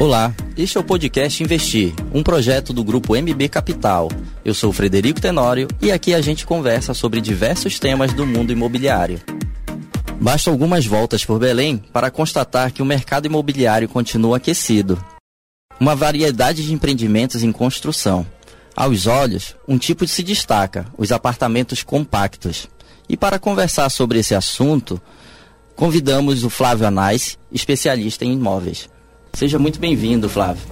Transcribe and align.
Olá, 0.00 0.32
este 0.56 0.76
é 0.76 0.80
o 0.80 0.84
podcast 0.84 1.42
Investir, 1.42 1.92
um 2.14 2.22
projeto 2.22 2.72
do 2.72 2.84
grupo 2.84 3.16
MB 3.16 3.48
Capital. 3.48 4.08
Eu 4.44 4.54
sou 4.54 4.72
Frederico 4.72 5.20
Tenório 5.20 5.66
e 5.82 5.90
aqui 5.90 6.14
a 6.14 6.20
gente 6.20 6.46
conversa 6.46 6.94
sobre 6.94 7.20
diversos 7.20 7.80
temas 7.80 8.12
do 8.12 8.24
mundo 8.24 8.52
imobiliário. 8.52 9.20
Basta 10.20 10.50
algumas 10.50 10.86
voltas 10.86 11.24
por 11.24 11.40
Belém 11.40 11.78
para 11.92 12.12
constatar 12.12 12.72
que 12.72 12.80
o 12.80 12.84
mercado 12.84 13.26
imobiliário 13.26 13.88
continua 13.88 14.36
aquecido. 14.36 15.04
Uma 15.80 15.96
variedade 15.96 16.64
de 16.64 16.72
empreendimentos 16.72 17.42
em 17.42 17.50
construção. 17.50 18.24
Aos 18.76 19.08
olhos, 19.08 19.56
um 19.66 19.76
tipo 19.76 20.06
se 20.06 20.22
destaca: 20.22 20.86
os 20.96 21.10
apartamentos 21.10 21.82
compactos. 21.82 22.68
E 23.08 23.16
para 23.16 23.40
conversar 23.40 23.90
sobre 23.90 24.20
esse 24.20 24.36
assunto, 24.36 25.02
convidamos 25.74 26.44
o 26.44 26.50
Flávio 26.50 26.86
Anais, 26.86 27.36
especialista 27.50 28.24
em 28.24 28.34
imóveis. 28.34 28.88
Seja 29.32 29.58
muito 29.58 29.78
bem-vindo, 29.78 30.28
Flávio. 30.28 30.62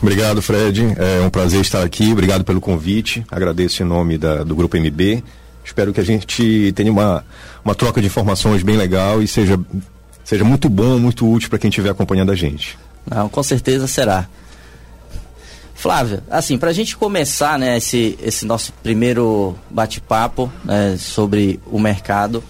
Obrigado, 0.00 0.42
Fred. 0.42 0.94
É 0.96 1.24
um 1.24 1.30
prazer 1.30 1.60
estar 1.60 1.82
aqui. 1.82 2.12
Obrigado 2.12 2.44
pelo 2.44 2.60
convite. 2.60 3.24
Agradeço 3.30 3.82
em 3.82 3.86
nome 3.86 4.18
da, 4.18 4.44
do 4.44 4.54
Grupo 4.54 4.76
MB. 4.76 5.22
Espero 5.64 5.92
que 5.92 6.00
a 6.00 6.04
gente 6.04 6.72
tenha 6.76 6.92
uma, 6.92 7.24
uma 7.64 7.74
troca 7.74 8.00
de 8.00 8.06
informações 8.06 8.62
bem 8.62 8.76
legal 8.76 9.22
e 9.22 9.26
seja, 9.26 9.58
seja 10.24 10.44
muito 10.44 10.68
bom, 10.68 10.98
muito 10.98 11.28
útil 11.28 11.50
para 11.50 11.58
quem 11.58 11.68
estiver 11.68 11.90
acompanhando 11.90 12.30
a 12.30 12.36
gente. 12.36 12.78
Não, 13.08 13.28
com 13.28 13.42
certeza 13.42 13.86
será. 13.86 14.28
Flávio, 15.74 16.22
assim, 16.30 16.56
para 16.56 16.70
a 16.70 16.72
gente 16.72 16.96
começar 16.96 17.58
né, 17.58 17.76
esse, 17.76 18.18
esse 18.22 18.46
nosso 18.46 18.72
primeiro 18.82 19.56
bate-papo 19.68 20.50
né, 20.64 20.96
sobre 20.98 21.60
o 21.66 21.78
mercado, 21.78 22.42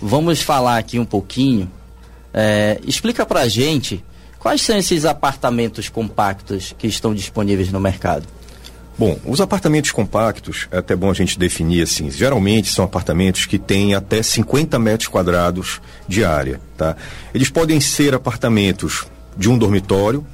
vamos 0.00 0.42
falar 0.42 0.76
aqui 0.76 0.98
um 0.98 1.04
pouquinho. 1.04 1.70
É, 2.34 2.78
explica 2.86 3.24
para 3.24 3.40
a 3.40 3.48
gente 3.48 4.04
Quais 4.46 4.62
são 4.62 4.76
esses 4.76 5.04
apartamentos 5.04 5.88
compactos 5.88 6.72
que 6.78 6.86
estão 6.86 7.12
disponíveis 7.12 7.72
no 7.72 7.80
mercado? 7.80 8.28
Bom, 8.96 9.18
os 9.24 9.40
apartamentos 9.40 9.90
compactos, 9.90 10.68
é 10.70 10.78
até 10.78 10.94
bom 10.94 11.10
a 11.10 11.14
gente 11.14 11.36
definir 11.36 11.82
assim, 11.82 12.12
geralmente 12.12 12.72
são 12.72 12.84
apartamentos 12.84 13.44
que 13.44 13.58
têm 13.58 13.96
até 13.96 14.22
50 14.22 14.78
metros 14.78 15.08
quadrados 15.08 15.80
de 16.06 16.24
área, 16.24 16.60
tá? 16.76 16.94
Eles 17.34 17.50
podem 17.50 17.80
ser 17.80 18.14
apartamentos 18.14 19.08
de 19.36 19.50
um 19.50 19.58
dormitório, 19.58 20.24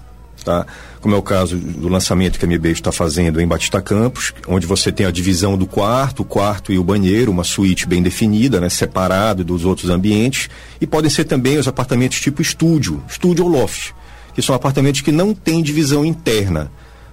tá? 0.44 0.66
Como 1.00 1.14
é 1.14 1.19
o 1.19 1.22
caso 1.22 1.56
do 1.56 1.88
lançamento 1.88 2.38
que 2.38 2.44
a 2.44 2.48
MB 2.48 2.66
está 2.66 2.92
fazendo 2.92 3.41
em 3.41 3.47
Batista 3.47 3.80
Campos, 3.80 4.34
onde 4.47 4.66
você 4.66 4.92
tem 4.92 5.06
a 5.06 5.10
divisão 5.10 5.56
do 5.56 5.66
quarto, 5.66 6.20
o 6.20 6.26
quarto 6.26 6.70
e 6.70 6.78
o 6.78 6.84
banheiro, 6.84 7.32
uma 7.32 7.44
suíte 7.44 7.88
bem 7.88 8.02
definida, 8.02 8.60
né? 8.60 8.69
Separado 8.69 9.42
dos 9.42 9.64
outros 9.64 9.88
ambientes. 9.88 10.50
E 10.82 10.86
podem 10.86 11.08
ser 11.08 11.24
também 11.24 11.56
os 11.56 11.66
apartamentos 11.66 12.20
tipo 12.20 12.42
estúdio, 12.42 13.02
estúdio 13.08 13.47
ou 13.47 13.50
loft 13.50 13.94
que 14.34 14.42
são 14.42 14.55
apartamentos 14.55 15.00
que 15.00 15.12
não 15.12 15.34
têm 15.34 15.62
divisão 15.62 16.05
interna. 16.05 16.70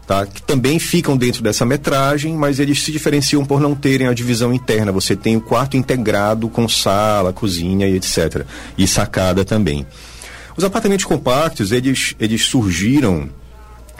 Tá? 0.08 0.26
que 0.26 0.42
também 0.42 0.80
ficam 0.80 1.16
dentro 1.16 1.44
dessa 1.44 1.64
metragem, 1.64 2.34
mas 2.34 2.60
eles 2.60 2.82
se 2.82 2.92
diferenciam 2.92 3.46
por 3.46 3.62
não 3.62 3.76
terem 3.76 4.08
a 4.08 4.14
divisão 4.14 4.52
interna. 4.52 4.92
Você 4.92 5.16
tem 5.16 5.38
o 5.38 5.42
quarto 5.42 5.78
integrado 5.78 6.50
com 6.50 6.68
sala, 6.68 7.32
cozinha 7.32 7.88
e 7.88 7.96
etc. 7.96 8.44
E 8.76 8.88
sacada 8.88 9.46
também. 9.46 9.86
Os 10.58 10.64
apartamentos 10.64 11.06
compactos, 11.06 11.72
eles, 11.72 12.16
eles 12.20 12.46
surgiram 12.46 13.30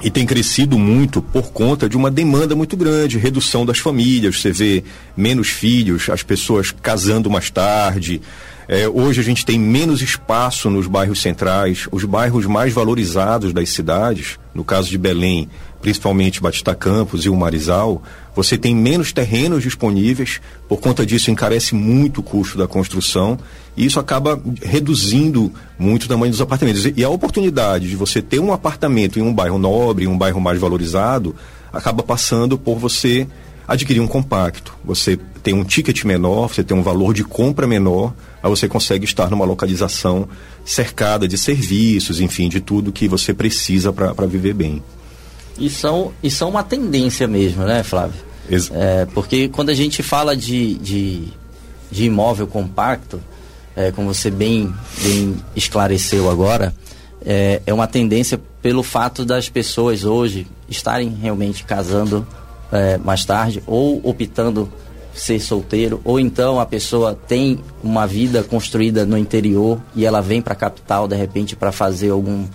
e 0.04 0.10
têm 0.10 0.26
crescido 0.26 0.78
muito 0.78 1.22
por 1.22 1.52
conta 1.52 1.88
de 1.88 1.98
uma 1.98 2.10
demanda 2.10 2.56
muito 2.56 2.76
grande, 2.76 3.18
redução 3.18 3.66
das 3.66 3.80
famílias, 3.80 4.42
você 4.42 4.52
vê 4.52 4.84
menos 5.16 5.50
filhos, 5.50 6.10
as 6.10 6.24
pessoas 6.24 6.72
casando 6.72 7.30
mais 7.30 7.50
tarde, 7.50 8.22
é, 8.70 8.88
hoje 8.88 9.20
a 9.20 9.24
gente 9.24 9.44
tem 9.44 9.58
menos 9.58 10.00
espaço 10.00 10.70
nos 10.70 10.86
bairros 10.86 11.24
centrais, 11.24 11.88
os 11.92 12.04
bairros 12.04 12.46
mais 12.46 12.72
valorizados 12.72 13.52
das 13.52 13.70
cidades, 13.70 14.38
no 14.54 14.64
caso 14.64 14.92
de 14.92 14.98
Belém, 14.98 15.50
principalmente 15.82 16.40
Batista 16.40 16.76
Campos 16.76 17.26
e 17.26 17.30
o 17.30 17.36
Marizal, 17.36 18.04
você 18.36 18.60
tem 18.60 18.76
menos 18.76 19.12
terrenos 19.12 19.64
disponíveis, 19.64 20.40
por 20.68 20.80
conta 20.80 21.04
disso 21.04 21.32
encarece 21.32 21.74
muito 21.74 22.20
o 22.20 22.24
custo 22.24 22.60
da 22.60 22.68
construção 22.68 23.40
e 23.76 23.88
isso 23.88 24.00
acaba 24.00 24.40
reduzindo 24.62 25.52
muito 25.80 26.04
o 26.04 26.08
tamanho 26.08 26.32
dos 26.32 26.42
apartamentos. 26.42 26.86
E 26.96 27.04
a 27.04 27.10
oportunidade 27.10 27.90
de 27.90 27.96
você 27.96 28.22
ter 28.22 28.40
um 28.40 28.54
apartamento 28.54 29.18
em 29.18 29.24
um 29.24 29.34
bairro 29.34 29.58
nobre, 29.58 30.06
em 30.06 30.08
um 30.08 30.18
bairro 30.18 30.40
mais 30.40 30.60
valorizado, 30.60 31.36
acaba 31.74 32.04
passando 32.04 32.56
por 32.56 32.78
você 32.78 33.28
adquirir 33.68 34.00
um 34.00 34.08
compacto. 34.08 34.76
Você 34.86 35.18
tem 35.42 35.56
um 35.56 35.64
ticket 35.64 36.04
menor, 36.04 36.50
você 36.50 36.64
tem 36.64 36.78
um 36.78 36.84
valor 36.84 37.16
de 37.16 37.24
compra 37.24 37.66
menor, 37.66 38.14
aí 38.42 38.50
você 38.50 38.68
consegue 38.68 39.06
estar 39.06 39.30
numa 39.30 39.46
localização 39.46 40.28
cercada 40.66 41.28
de 41.28 41.38
serviços, 41.38 42.20
enfim, 42.20 42.50
de 42.50 42.60
tudo 42.60 42.92
que 42.92 43.08
você 43.08 43.34
precisa 43.34 43.92
para 43.92 44.26
viver 44.26 44.54
bem. 44.54 44.82
E 45.58 45.70
são, 45.70 46.14
e 46.24 46.32
são 46.32 46.50
uma 46.50 46.64
tendência 46.64 47.28
mesmo, 47.28 47.64
né, 47.64 47.84
Flávio? 47.84 48.22
Ex 48.50 48.72
é, 48.74 49.06
porque 49.14 49.50
quando 49.50 49.70
a 49.70 49.74
gente 49.74 50.02
fala 50.02 50.36
de, 50.36 50.76
de, 50.76 51.28
de 51.92 52.06
imóvel 52.06 52.48
compacto, 52.48 53.22
é, 53.76 53.92
como 53.92 54.14
você 54.14 54.32
bem, 54.32 54.74
bem 55.04 55.36
esclareceu 55.56 56.30
agora, 56.30 56.74
é, 57.26 57.62
é 57.66 57.74
uma 57.74 57.88
tendência 57.88 58.40
pelo 58.62 58.84
fato 58.84 59.26
das 59.26 59.50
pessoas 59.50 60.04
hoje 60.04 60.48
estarem 60.70 61.10
realmente 61.22 61.64
casando 61.64 62.26
é, 62.72 62.98
mais 62.98 63.26
tarde 63.26 63.62
ou 63.68 64.02
optando 64.04 64.70
ser 65.14 65.40
solteiro, 65.40 66.00
ou 66.04 66.20
então 66.20 66.60
a 66.60 66.66
pessoa 66.66 67.14
tem 67.14 67.60
uma 67.84 68.06
vida 68.06 68.44
construída 68.44 69.06
no 69.06 69.18
interior 69.18 69.80
e 69.96 70.06
ela 70.06 70.22
vem 70.22 70.42
para 70.42 70.54
a 70.54 70.56
capital 70.56 71.08
de 71.08 71.16
repente 71.16 71.56
para 71.56 71.72
fazer 71.72 72.10
algum 72.12 72.46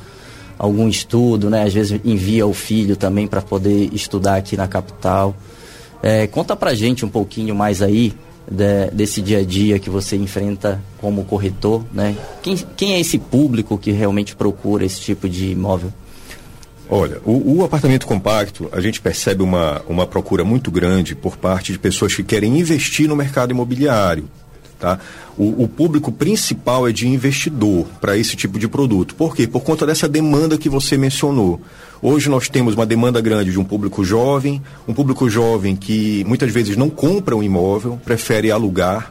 algum 0.58 0.88
estudo, 0.88 1.50
né? 1.50 1.64
Às 1.64 1.74
vezes 1.74 2.00
envia 2.04 2.46
o 2.46 2.54
filho 2.54 2.96
também 2.96 3.26
para 3.26 3.42
poder 3.42 3.90
estudar 3.92 4.36
aqui 4.36 4.56
na 4.56 4.68
capital. 4.68 5.34
É, 6.02 6.26
conta 6.26 6.54
pra 6.54 6.74
gente 6.74 7.04
um 7.04 7.08
pouquinho 7.08 7.54
mais 7.54 7.82
aí 7.82 8.14
de, 8.50 8.90
desse 8.92 9.20
dia 9.20 9.38
a 9.38 9.44
dia 9.44 9.78
que 9.78 9.90
você 9.90 10.16
enfrenta 10.16 10.80
como 11.00 11.24
corretor, 11.24 11.82
né? 11.92 12.16
Quem, 12.42 12.56
quem 12.76 12.92
é 12.94 13.00
esse 13.00 13.18
público 13.18 13.76
que 13.76 13.90
realmente 13.90 14.36
procura 14.36 14.84
esse 14.84 15.00
tipo 15.00 15.28
de 15.28 15.50
imóvel? 15.50 15.92
Olha, 16.88 17.18
o, 17.24 17.58
o, 17.58 17.64
apartamento 17.64 18.06
compacto, 18.06 18.68
a 18.70 18.80
gente 18.80 19.00
percebe 19.00 19.42
uma, 19.42 19.82
uma 19.88 20.06
procura 20.06 20.44
muito 20.44 20.70
grande 20.70 21.14
por 21.14 21.36
parte 21.36 21.72
de 21.72 21.78
pessoas 21.78 22.14
que 22.14 22.22
querem 22.22 22.58
investir 22.58 23.08
no 23.08 23.16
mercado 23.16 23.52
imobiliário. 23.52 24.28
Tá? 24.78 24.98
O, 25.36 25.64
o 25.64 25.68
público 25.68 26.12
principal 26.12 26.86
é 26.86 26.92
de 26.92 27.08
investidor 27.08 27.86
para 28.00 28.18
esse 28.18 28.36
tipo 28.36 28.58
de 28.58 28.68
produto. 28.68 29.14
Por 29.14 29.34
quê? 29.34 29.46
Por 29.46 29.62
conta 29.62 29.86
dessa 29.86 30.06
demanda 30.06 30.58
que 30.58 30.68
você 30.68 30.98
mencionou. 30.98 31.58
Hoje 32.02 32.28
nós 32.28 32.50
temos 32.50 32.74
uma 32.74 32.84
demanda 32.84 33.18
grande 33.18 33.50
de 33.50 33.58
um 33.58 33.64
público 33.64 34.04
jovem, 34.04 34.60
um 34.86 34.92
público 34.92 35.30
jovem 35.30 35.74
que 35.74 36.22
muitas 36.26 36.52
vezes 36.52 36.76
não 36.76 36.90
compra 36.90 37.34
um 37.34 37.42
imóvel, 37.42 37.98
prefere 38.04 38.50
alugar, 38.50 39.10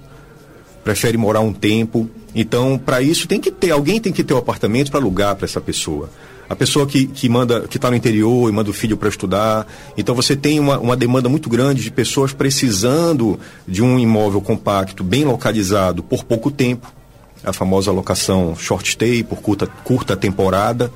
prefere 0.83 1.17
morar 1.17 1.39
um 1.39 1.51
tempo. 1.51 2.07
Então, 2.35 2.77
para 2.77 3.01
isso 3.01 3.27
tem 3.27 3.39
que 3.39 3.49
ter, 3.49 3.71
alguém 3.71 3.99
tem 3.99 4.13
que 4.13 4.23
ter 4.23 4.35
um 4.35 4.37
apartamento 4.37 4.91
para 4.91 4.99
alugar 4.99 5.35
para 5.35 5.45
essa 5.45 5.59
pessoa 5.59 6.07
a 6.49 6.55
pessoa 6.55 6.85
que, 6.85 7.05
que 7.07 7.29
manda, 7.29 7.61
que 7.61 7.77
está 7.77 7.89
no 7.89 7.95
interior 7.95 8.49
e 8.49 8.51
manda 8.51 8.69
o 8.69 8.73
filho 8.73 8.97
para 8.97 9.09
estudar. 9.09 9.65
Então 9.97 10.13
você 10.13 10.35
tem 10.35 10.59
uma, 10.59 10.79
uma 10.79 10.95
demanda 10.95 11.29
muito 11.29 11.49
grande 11.49 11.81
de 11.81 11.91
pessoas 11.91 12.33
precisando 12.33 13.39
de 13.67 13.81
um 13.81 13.97
imóvel 13.97 14.41
compacto, 14.41 15.03
bem 15.03 15.23
localizado, 15.23 16.03
por 16.03 16.23
pouco 16.23 16.51
tempo. 16.51 16.91
A 17.43 17.51
famosa 17.51 17.91
locação 17.91 18.55
short 18.55 18.91
stay, 18.91 19.23
por 19.23 19.41
curta, 19.41 19.67
curta 19.67 20.15
temporada. 20.15 20.91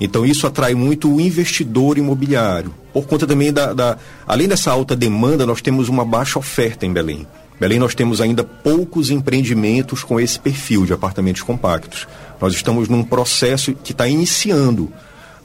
Então 0.00 0.24
isso 0.24 0.46
atrai 0.46 0.74
muito 0.74 1.12
o 1.12 1.20
investidor 1.20 1.98
imobiliário. 1.98 2.74
Por 2.92 3.06
conta 3.06 3.26
também 3.26 3.52
da, 3.52 3.72
da. 3.72 3.98
Além 4.26 4.46
dessa 4.48 4.70
alta 4.70 4.94
demanda, 4.94 5.46
nós 5.46 5.60
temos 5.60 5.88
uma 5.88 6.04
baixa 6.04 6.38
oferta 6.38 6.86
em 6.86 6.92
Belém. 6.92 7.26
Belém 7.58 7.78
nós 7.80 7.94
temos 7.94 8.20
ainda 8.20 8.44
poucos 8.44 9.10
empreendimentos 9.10 10.04
com 10.04 10.20
esse 10.20 10.38
perfil 10.38 10.86
de 10.86 10.92
apartamentos 10.92 11.42
compactos. 11.42 12.06
Nós 12.40 12.54
estamos 12.54 12.88
num 12.88 13.02
processo 13.02 13.74
que 13.74 13.92
está 13.92 14.06
iniciando. 14.06 14.92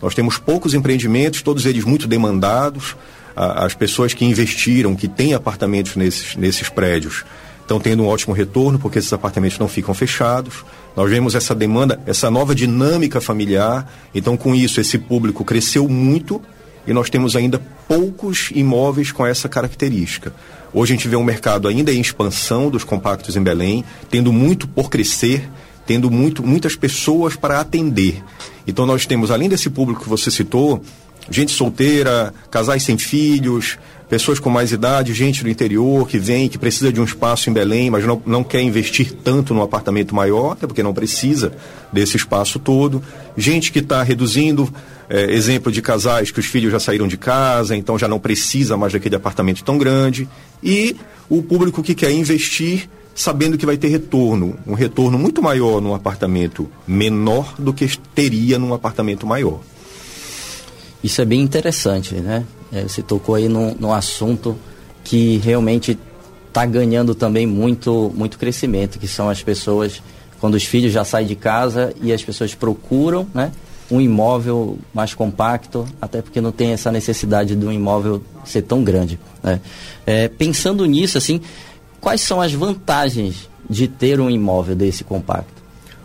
Nós 0.01 0.13
temos 0.13 0.37
poucos 0.37 0.73
empreendimentos, 0.73 1.41
todos 1.41 1.65
eles 1.65 1.85
muito 1.85 2.07
demandados. 2.07 2.95
As 3.35 3.73
pessoas 3.73 4.13
que 4.13 4.25
investiram, 4.25 4.95
que 4.95 5.07
têm 5.07 5.33
apartamentos 5.33 5.95
nesses, 5.95 6.35
nesses 6.35 6.69
prédios, 6.69 7.25
estão 7.61 7.79
tendo 7.79 8.03
um 8.03 8.07
ótimo 8.07 8.33
retorno, 8.33 8.77
porque 8.77 8.99
esses 8.99 9.11
apartamentos 9.11 9.57
não 9.57 9.67
ficam 9.67 9.93
fechados. 9.93 10.63
Nós 10.95 11.09
vemos 11.09 11.33
essa 11.33 11.55
demanda, 11.55 11.99
essa 12.05 12.29
nova 12.29 12.53
dinâmica 12.53 13.19
familiar. 13.19 13.91
Então, 14.13 14.37
com 14.37 14.53
isso, 14.53 14.79
esse 14.79 14.97
público 14.97 15.43
cresceu 15.43 15.87
muito 15.87 16.41
e 16.85 16.93
nós 16.93 17.09
temos 17.09 17.35
ainda 17.35 17.61
poucos 17.87 18.51
imóveis 18.53 19.11
com 19.11 19.25
essa 19.25 19.47
característica. 19.47 20.33
Hoje 20.73 20.93
a 20.93 20.95
gente 20.95 21.07
vê 21.07 21.15
um 21.15 21.23
mercado 21.23 21.67
ainda 21.67 21.91
em 21.91 22.01
expansão 22.01 22.69
dos 22.69 22.83
compactos 22.83 23.35
em 23.35 23.41
Belém, 23.41 23.85
tendo 24.09 24.33
muito 24.33 24.67
por 24.67 24.89
crescer 24.89 25.49
tendo 25.85 26.09
muito, 26.09 26.43
muitas 26.43 26.75
pessoas 26.75 27.35
para 27.35 27.59
atender. 27.59 28.23
Então 28.65 28.85
nós 28.85 29.05
temos, 29.05 29.31
além 29.31 29.49
desse 29.49 29.69
público 29.69 30.03
que 30.03 30.09
você 30.09 30.31
citou, 30.31 30.81
gente 31.29 31.51
solteira, 31.51 32.33
casais 32.49 32.83
sem 32.83 32.97
filhos, 32.97 33.77
pessoas 34.09 34.39
com 34.39 34.49
mais 34.49 34.71
idade, 34.71 35.13
gente 35.13 35.43
do 35.43 35.49
interior 35.49 36.07
que 36.07 36.19
vem, 36.19 36.47
que 36.47 36.57
precisa 36.57 36.91
de 36.91 37.01
um 37.01 37.03
espaço 37.03 37.49
em 37.49 37.53
Belém, 37.53 37.89
mas 37.89 38.05
não, 38.05 38.21
não 38.25 38.43
quer 38.43 38.61
investir 38.61 39.11
tanto 39.11 39.53
no 39.53 39.61
apartamento 39.61 40.13
maior, 40.13 40.51
até 40.51 40.67
porque 40.67 40.83
não 40.83 40.93
precisa 40.93 41.51
desse 41.91 42.17
espaço 42.17 42.59
todo. 42.59 43.01
Gente 43.35 43.71
que 43.71 43.79
está 43.79 44.03
reduzindo, 44.03 44.71
é, 45.09 45.33
exemplo 45.33 45.71
de 45.71 45.81
casais 45.81 46.31
que 46.31 46.39
os 46.39 46.45
filhos 46.45 46.71
já 46.71 46.79
saíram 46.79 47.07
de 47.07 47.17
casa, 47.17 47.75
então 47.75 47.97
já 47.97 48.07
não 48.07 48.19
precisa 48.19 48.77
mais 48.77 48.93
daquele 48.93 49.15
apartamento 49.15 49.63
tão 49.63 49.77
grande. 49.77 50.29
E 50.61 50.95
o 51.29 51.41
público 51.41 51.81
que 51.81 51.95
quer 51.95 52.11
investir 52.11 52.89
sabendo 53.15 53.57
que 53.57 53.65
vai 53.65 53.77
ter 53.77 53.89
retorno, 53.89 54.57
um 54.65 54.73
retorno 54.73 55.17
muito 55.19 55.41
maior 55.41 55.79
num 55.79 55.93
apartamento 55.93 56.69
menor 56.87 57.53
do 57.59 57.73
que 57.73 57.97
teria 58.15 58.57
num 58.57 58.73
apartamento 58.73 59.27
maior. 59.27 59.59
Isso 61.03 61.21
é 61.21 61.25
bem 61.25 61.41
interessante, 61.41 62.15
né? 62.15 62.45
É, 62.71 62.83
você 62.83 63.01
tocou 63.01 63.35
aí 63.35 63.47
num, 63.47 63.75
num 63.79 63.93
assunto 63.93 64.57
que 65.03 65.37
realmente 65.43 65.97
está 66.47 66.65
ganhando 66.65 67.13
também 67.13 67.45
muito, 67.45 68.11
muito 68.15 68.37
crescimento, 68.37 68.97
que 68.97 69.07
são 69.07 69.29
as 69.29 69.43
pessoas, 69.43 70.01
quando 70.39 70.55
os 70.55 70.63
filhos 70.63 70.93
já 70.93 71.03
saem 71.03 71.27
de 71.27 71.35
casa 71.35 71.93
e 72.01 72.13
as 72.13 72.23
pessoas 72.23 72.55
procuram, 72.55 73.27
né? 73.33 73.51
Um 73.91 73.99
imóvel 73.99 74.79
mais 74.93 75.13
compacto, 75.13 75.85
até 76.01 76.21
porque 76.21 76.39
não 76.39 76.51
tem 76.51 76.71
essa 76.71 76.91
necessidade 76.91 77.55
de 77.55 77.65
um 77.65 77.71
imóvel 77.71 78.23
ser 78.45 78.61
tão 78.61 78.83
grande. 78.83 79.19
Né? 79.43 79.59
É, 80.05 80.27
pensando 80.29 80.85
nisso, 80.85 81.17
assim, 81.17 81.41
quais 82.03 82.19
são 82.19 82.41
as 82.41 82.51
vantagens 82.51 83.49
de 83.69 83.87
ter 83.87 84.19
um 84.19 84.29
imóvel 84.29 84.75
desse 84.75 85.05
compacto? 85.05 85.63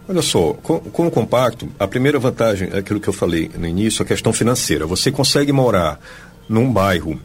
Olha 0.09 0.23
só, 0.23 0.55
com, 0.62 0.79
com, 0.79 1.09
o 1.09 1.11
compacto, 1.11 1.69
a 1.77 1.89
primeira 1.89 2.21
vantagem 2.21 2.71
é 2.73 2.79
aquilo 2.79 3.00
que 3.00 3.09
eu 3.09 3.12
falei 3.12 3.50
no 3.59 3.67
início, 3.67 4.03
a 4.03 4.06
questão 4.06 4.33
financeira. 4.33 4.87
Você 4.87 5.11
consegue 5.11 5.53
morar 5.53 5.99
num 6.49 6.73
bairro, 6.73 7.21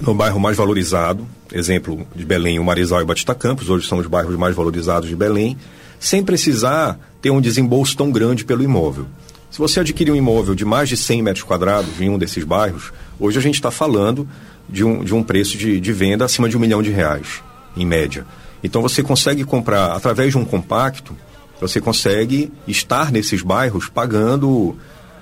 num 0.00 0.14
bairro 0.14 0.38
mais 0.38 0.58
valorizado, 0.58 1.26
exemplo 1.50 2.06
de 2.14 2.24
Belém, 2.24 2.58
o 2.58 2.64
Marizal 2.64 3.00
e 3.00 3.04
Batista 3.04 3.34
Campos, 3.34 3.70
hoje 3.70 3.88
são 3.88 3.98
os 3.98 4.06
bairros 4.06 4.36
mais 4.36 4.54
valorizados 4.54 5.08
de 5.08 5.16
Belém, 5.16 5.56
sem 5.98 6.22
precisar 6.22 7.00
ter 7.22 7.30
um 7.30 7.40
desembolso 7.40 7.96
tão 7.96 8.12
grande 8.12 8.44
pelo 8.44 8.62
imóvel. 8.62 9.06
Se 9.50 9.58
você 9.58 9.80
adquirir 9.80 10.12
um 10.12 10.16
imóvel 10.16 10.54
de 10.54 10.66
mais 10.66 10.90
de 10.90 10.98
100 10.98 11.22
metros 11.22 11.44
quadrados 11.44 11.98
em 11.98 12.10
um 12.10 12.18
desses 12.18 12.44
bairros, 12.44 12.92
hoje 13.18 13.38
a 13.38 13.42
gente 13.42 13.54
está 13.54 13.70
falando 13.70 14.28
de 14.68 14.84
um, 14.84 15.02
de 15.02 15.14
um 15.14 15.22
preço 15.22 15.56
de, 15.56 15.80
de 15.80 15.92
venda 15.94 16.26
acima 16.26 16.46
de 16.46 16.58
um 16.58 16.60
milhão 16.60 16.82
de 16.82 16.90
reais, 16.90 17.42
em 17.76 17.84
média. 17.84 18.26
Então 18.62 18.82
você 18.82 19.02
consegue 19.02 19.44
comprar, 19.44 19.92
através 19.92 20.32
de 20.32 20.38
um 20.38 20.44
compacto, 20.44 21.14
você 21.60 21.80
consegue 21.80 22.52
estar 22.66 23.10
nesses 23.10 23.42
bairros 23.42 23.88
pagando 23.88 24.76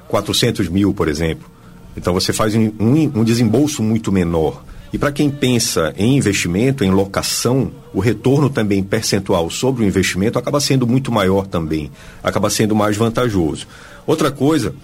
400 0.08 0.68
mil, 0.68 0.92
por 0.92 1.08
exemplo. 1.08 1.50
Então 1.96 2.12
você 2.12 2.32
faz 2.32 2.54
um, 2.54 2.72
um, 2.80 3.24
desembolso 3.24 3.82
muito 3.82 4.10
menor. 4.10 4.64
E 4.92 4.98
para 4.98 5.12
quem 5.12 5.28
pensa 5.28 5.92
em 5.96 6.16
investimento, 6.16 6.84
em 6.84 6.90
locação, 6.90 7.72
o 7.92 8.00
retorno 8.00 8.48
também 8.48 8.82
percentual 8.82 9.50
sobre 9.50 9.82
o 9.82 9.86
investimento 9.86 10.38
acaba 10.38 10.60
sendo 10.60 10.86
muito 10.86 11.10
maior 11.10 11.46
também, 11.46 11.90
acaba 12.22 12.48
sendo 12.48 12.76
mais 12.76 12.96
vantajoso. 12.96 13.66
Outra 14.06 14.30
coisa, 14.30 14.74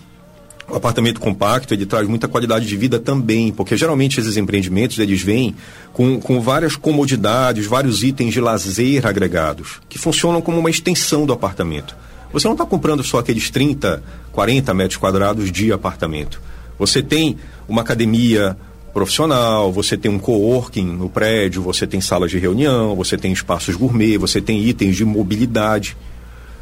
o 0.71 0.77
apartamento 0.77 1.21
compacto 1.21 1.75
ele 1.75 1.85
traz 1.85 2.07
muita 2.07 2.29
qualidade 2.29 2.67
de 2.67 2.77
vida 2.77 2.99
também, 2.99 3.51
porque 3.53 3.77
geralmente 3.77 4.21
esses 4.21 4.37
empreendimentos 4.37 4.99
eles 4.99 5.21
vêm 5.21 5.55
com, 5.93 6.21
com 6.21 6.41
várias 6.41 6.77
comodidades, 6.77 7.67
vários 7.67 8.03
itens 8.03 8.33
de 8.33 8.41
lazer 8.41 9.07
agregados, 9.07 9.81
que 9.89 9.99
funcionam 9.99 10.41
como 10.41 10.59
uma 10.59 10.71
extensão 10.71 11.27
do 11.27 11.33
apartamento. 11.33 11.97
Você 12.33 12.47
não 12.47 12.55
está 12.55 12.65
comprando 12.65 13.03
só 13.03 13.19
aqueles 13.19 13.51
30, 13.51 14.03
40 14.31 14.73
metros 14.73 14.97
quadrados 14.97 15.51
de 15.51 15.73
apartamento. 15.73 16.41
Você 16.79 17.03
tem 17.03 17.37
uma 17.69 17.83
academia 17.83 18.57
profissional, 18.93 19.73
você 19.73 19.97
tem 19.97 20.11
um 20.11 20.19
coworking 20.19 20.85
no 20.85 21.09
prédio, 21.09 21.63
você 21.63 21.87
tem 21.87 22.01
salas 22.01 22.31
de 22.31 22.39
reunião, 22.39 22.95
você 22.95 23.17
tem 23.17 23.33
espaços 23.33 23.77
gourmet, 23.77 24.17
você 24.17 24.41
tem 24.41 24.63
itens 24.63 24.97
de 24.97 25.05
mobilidade, 25.05 25.97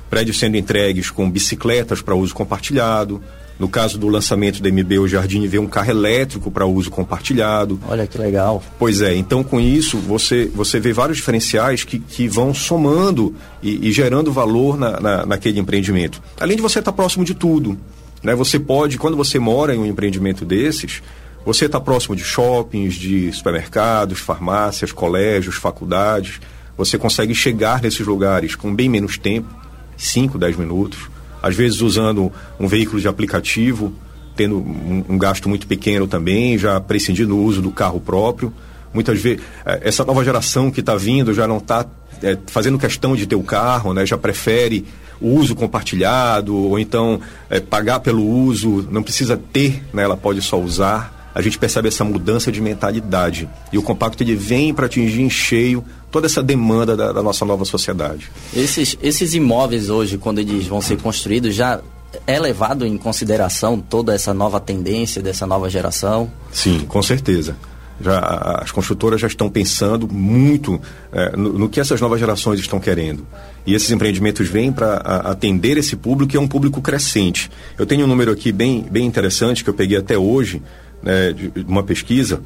prédios 0.08 0.38
sendo 0.38 0.56
entregues 0.56 1.10
com 1.10 1.30
bicicletas 1.30 2.00
para 2.00 2.14
uso 2.14 2.34
compartilhado. 2.34 3.22
No 3.58 3.68
caso 3.68 3.98
do 3.98 4.08
lançamento 4.08 4.62
da 4.62 4.70
MB, 4.70 5.00
o 5.00 5.08
Jardim 5.08 5.44
vê 5.48 5.58
um 5.58 5.66
carro 5.66 5.90
elétrico 5.90 6.50
para 6.50 6.64
uso 6.64 6.90
compartilhado. 6.90 7.80
Olha 7.88 8.06
que 8.06 8.16
legal. 8.16 8.62
Pois 8.78 9.00
é, 9.00 9.16
então 9.16 9.42
com 9.42 9.60
isso 9.60 9.98
você, 9.98 10.46
você 10.54 10.78
vê 10.78 10.92
vários 10.92 11.16
diferenciais 11.18 11.82
que, 11.82 11.98
que 11.98 12.28
vão 12.28 12.54
somando 12.54 13.34
e, 13.60 13.88
e 13.88 13.92
gerando 13.92 14.32
valor 14.32 14.78
na, 14.78 15.00
na, 15.00 15.26
naquele 15.26 15.58
empreendimento. 15.58 16.22
Além 16.38 16.56
de 16.56 16.62
você 16.62 16.78
estar 16.78 16.92
tá 16.92 16.96
próximo 16.96 17.24
de 17.24 17.34
tudo. 17.34 17.76
Né? 18.22 18.34
Você 18.34 18.60
pode, 18.60 18.96
quando 18.96 19.16
você 19.16 19.38
mora 19.38 19.74
em 19.74 19.78
um 19.78 19.86
empreendimento 19.86 20.44
desses, 20.44 21.02
você 21.44 21.66
está 21.66 21.80
próximo 21.80 22.14
de 22.14 22.22
shoppings, 22.22 22.94
de 22.94 23.32
supermercados, 23.32 24.20
farmácias, 24.20 24.92
colégios, 24.92 25.56
faculdades. 25.56 26.40
Você 26.76 26.96
consegue 26.96 27.34
chegar 27.34 27.82
nesses 27.82 28.06
lugares 28.06 28.54
com 28.54 28.72
bem 28.72 28.88
menos 28.88 29.18
tempo 29.18 29.52
5, 29.96 30.38
10 30.38 30.56
minutos. 30.56 31.10
Às 31.42 31.54
vezes 31.54 31.80
usando 31.80 32.32
um 32.58 32.66
veículo 32.66 33.00
de 33.00 33.08
aplicativo, 33.08 33.92
tendo 34.36 34.58
um, 34.58 35.04
um 35.08 35.18
gasto 35.18 35.48
muito 35.48 35.66
pequeno 35.66 36.06
também, 36.06 36.56
já 36.56 36.80
prescindindo 36.80 37.30
do 37.30 37.38
uso 37.38 37.60
do 37.60 37.70
carro 37.70 38.00
próprio. 38.00 38.52
Muitas 38.94 39.20
vezes, 39.20 39.42
eh, 39.66 39.80
essa 39.82 40.04
nova 40.04 40.24
geração 40.24 40.70
que 40.70 40.80
está 40.80 40.94
vindo 40.94 41.34
já 41.34 41.46
não 41.46 41.58
está 41.58 41.84
é, 42.22 42.38
fazendo 42.46 42.78
questão 42.78 43.14
de 43.14 43.26
ter 43.26 43.36
o 43.36 43.42
carro, 43.42 43.92
né? 43.92 44.04
já 44.06 44.16
prefere 44.16 44.84
o 45.20 45.28
uso 45.30 45.54
compartilhado, 45.54 46.54
ou 46.54 46.78
então 46.78 47.20
é, 47.50 47.60
pagar 47.60 48.00
pelo 48.00 48.24
uso, 48.24 48.86
não 48.90 49.02
precisa 49.02 49.36
ter, 49.36 49.84
né? 49.92 50.04
ela 50.04 50.16
pode 50.16 50.40
só 50.42 50.58
usar. 50.60 51.30
A 51.34 51.42
gente 51.42 51.58
percebe 51.58 51.88
essa 51.88 52.04
mudança 52.04 52.50
de 52.50 52.60
mentalidade. 52.60 53.48
E 53.72 53.78
o 53.78 53.82
compacto 53.82 54.22
ele 54.22 54.34
vem 54.34 54.74
para 54.74 54.86
atingir 54.86 55.22
em 55.22 55.30
cheio 55.30 55.84
toda 56.10 56.26
essa 56.26 56.42
demanda 56.42 56.96
da, 56.96 57.12
da, 57.12 57.22
nossa 57.22 57.44
nova 57.44 57.64
sociedade. 57.64 58.30
Esses, 58.54 58.96
esses 59.02 59.34
imóveis 59.34 59.90
hoje, 59.90 60.18
quando 60.18 60.38
eles 60.38 60.66
vão 60.66 60.80
ser 60.80 60.96
construídos, 60.98 61.54
já 61.54 61.80
é 62.26 62.38
levado 62.38 62.86
em 62.86 62.96
consideração 62.96 63.78
toda 63.78 64.14
essa 64.14 64.32
nova 64.32 64.58
tendência 64.58 65.22
dessa 65.22 65.46
nova 65.46 65.68
geração? 65.68 66.30
Sim, 66.52 66.80
com 66.86 67.02
certeza 67.02 67.56
já, 68.00 68.18
as 68.62 68.70
construtoras 68.70 69.20
já 69.20 69.26
estão 69.26 69.50
pensando 69.50 70.08
muito 70.08 70.80
é, 71.12 71.36
no, 71.36 71.52
no, 71.52 71.68
que 71.68 71.80
essas 71.80 72.00
novas 72.00 72.20
gerações 72.20 72.60
estão 72.60 72.78
querendo. 72.78 73.26
E 73.66 73.74
esses 73.74 73.90
empreendimentos 73.90 74.48
vêm 74.48 74.72
para 74.72 74.96
atender 74.96 75.76
esse 75.76 75.96
público, 75.96 76.30
que 76.30 76.36
é 76.36 76.40
um 76.40 76.48
público 76.48 76.80
crescente. 76.80 77.50
Eu 77.76 77.84
tenho 77.84 78.04
um 78.04 78.08
número 78.08 78.30
aqui 78.30 78.52
bem, 78.52 78.82
bem 78.82 79.06
interessante 79.06 79.64
que 79.64 79.70
eu 79.70 79.74
peguei 79.74 79.98
até 79.98 80.16
hoje, 80.16 80.62
né, 81.02 81.32
de, 81.32 81.50
de 81.50 81.64
uma 81.64 81.82
pesquisa. 81.82 82.40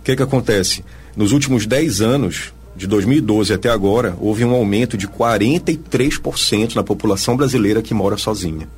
O 0.00 0.02
que, 0.04 0.12
é 0.12 0.16
que 0.16 0.22
acontece? 0.22 0.84
Nos 1.16 1.32
últimos 1.32 1.66
10 1.66 2.00
anos, 2.00 2.52
de 2.76 2.86
2012 2.86 3.52
até 3.52 3.68
agora, 3.68 4.16
houve 4.20 4.44
um 4.44 4.54
aumento 4.54 4.96
de 4.96 5.08
43% 5.08 6.74
na 6.74 6.82
população 6.82 7.36
brasileira 7.36 7.82
que 7.82 7.92
mora 7.92 8.16
sozinha. 8.16 8.68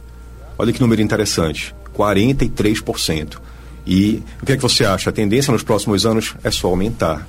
Olha 0.58 0.72
que 0.72 0.80
número 0.80 1.02
interessante: 1.02 1.74
43%. 1.96 3.38
E 3.86 4.22
o 4.40 4.46
que 4.46 4.52
é 4.52 4.56
que 4.56 4.62
você 4.62 4.84
acha? 4.84 5.10
A 5.10 5.12
tendência 5.12 5.52
nos 5.52 5.62
próximos 5.62 6.06
anos 6.06 6.34
é 6.42 6.50
só 6.50 6.68
aumentar. 6.68 7.28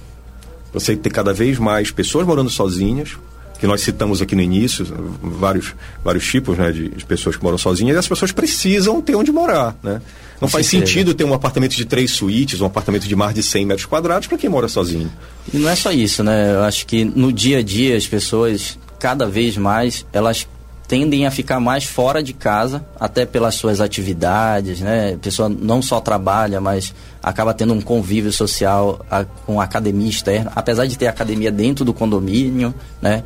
Você 0.71 0.95
ter 0.95 1.09
cada 1.09 1.33
vez 1.33 1.59
mais 1.59 1.91
pessoas 1.91 2.25
morando 2.25 2.49
sozinhas, 2.49 3.17
que 3.63 3.67
nós 3.67 3.79
citamos 3.79 4.21
aqui 4.21 4.35
no 4.35 4.41
início, 4.41 4.85
vários, 5.21 5.73
vários 6.03 6.27
tipos 6.27 6.57
né, 6.57 6.69
de, 6.69 6.89
de 6.89 7.05
pessoas 7.05 7.37
que 7.37 7.43
moram 7.45 7.57
sozinhas, 7.57 7.95
e 7.95 7.97
as 7.97 8.05
pessoas 8.05 8.33
precisam 8.33 9.01
ter 9.01 9.15
onde 9.15 9.31
morar. 9.31 9.73
Né? 9.81 10.01
Não 10.41 10.49
faz 10.49 10.67
sentido 10.67 11.13
ter 11.13 11.23
um 11.23 11.33
apartamento 11.33 11.73
de 11.73 11.85
três 11.85 12.11
suítes, 12.11 12.59
um 12.59 12.65
apartamento 12.65 13.07
de 13.07 13.15
mais 13.15 13.33
de 13.33 13.41
100 13.41 13.65
metros 13.65 13.85
quadrados 13.85 14.27
para 14.27 14.37
quem 14.37 14.49
mora 14.49 14.67
sozinho. 14.67 15.09
E 15.53 15.57
não 15.57 15.69
é 15.69 15.77
só 15.77 15.93
isso, 15.93 16.21
né? 16.25 16.51
Eu 16.51 16.63
acho 16.63 16.85
que 16.85 17.05
no 17.05 17.31
dia 17.31 17.59
a 17.59 17.63
dia 17.63 17.95
as 17.95 18.05
pessoas, 18.05 18.77
cada 18.99 19.25
vez 19.27 19.55
mais, 19.55 20.05
elas 20.11 20.45
tendem 20.87 21.25
a 21.25 21.31
ficar 21.31 21.59
mais 21.59 21.85
fora 21.85 22.21
de 22.21 22.33
casa, 22.33 22.85
até 22.99 23.25
pelas 23.25 23.55
suas 23.55 23.79
atividades, 23.79 24.81
né? 24.81 25.13
A 25.13 25.17
pessoa 25.17 25.49
não 25.49 25.81
só 25.81 25.99
trabalha, 25.99 26.59
mas 26.59 26.93
acaba 27.21 27.53
tendo 27.53 27.73
um 27.73 27.81
convívio 27.81 28.31
social 28.31 29.03
a, 29.09 29.23
com 29.23 29.61
a 29.61 29.63
academia 29.63 30.09
externa, 30.09 30.51
apesar 30.55 30.85
de 30.85 30.97
ter 30.97 31.07
academia 31.07 31.51
dentro 31.51 31.85
do 31.85 31.93
condomínio, 31.93 32.73
né? 33.01 33.23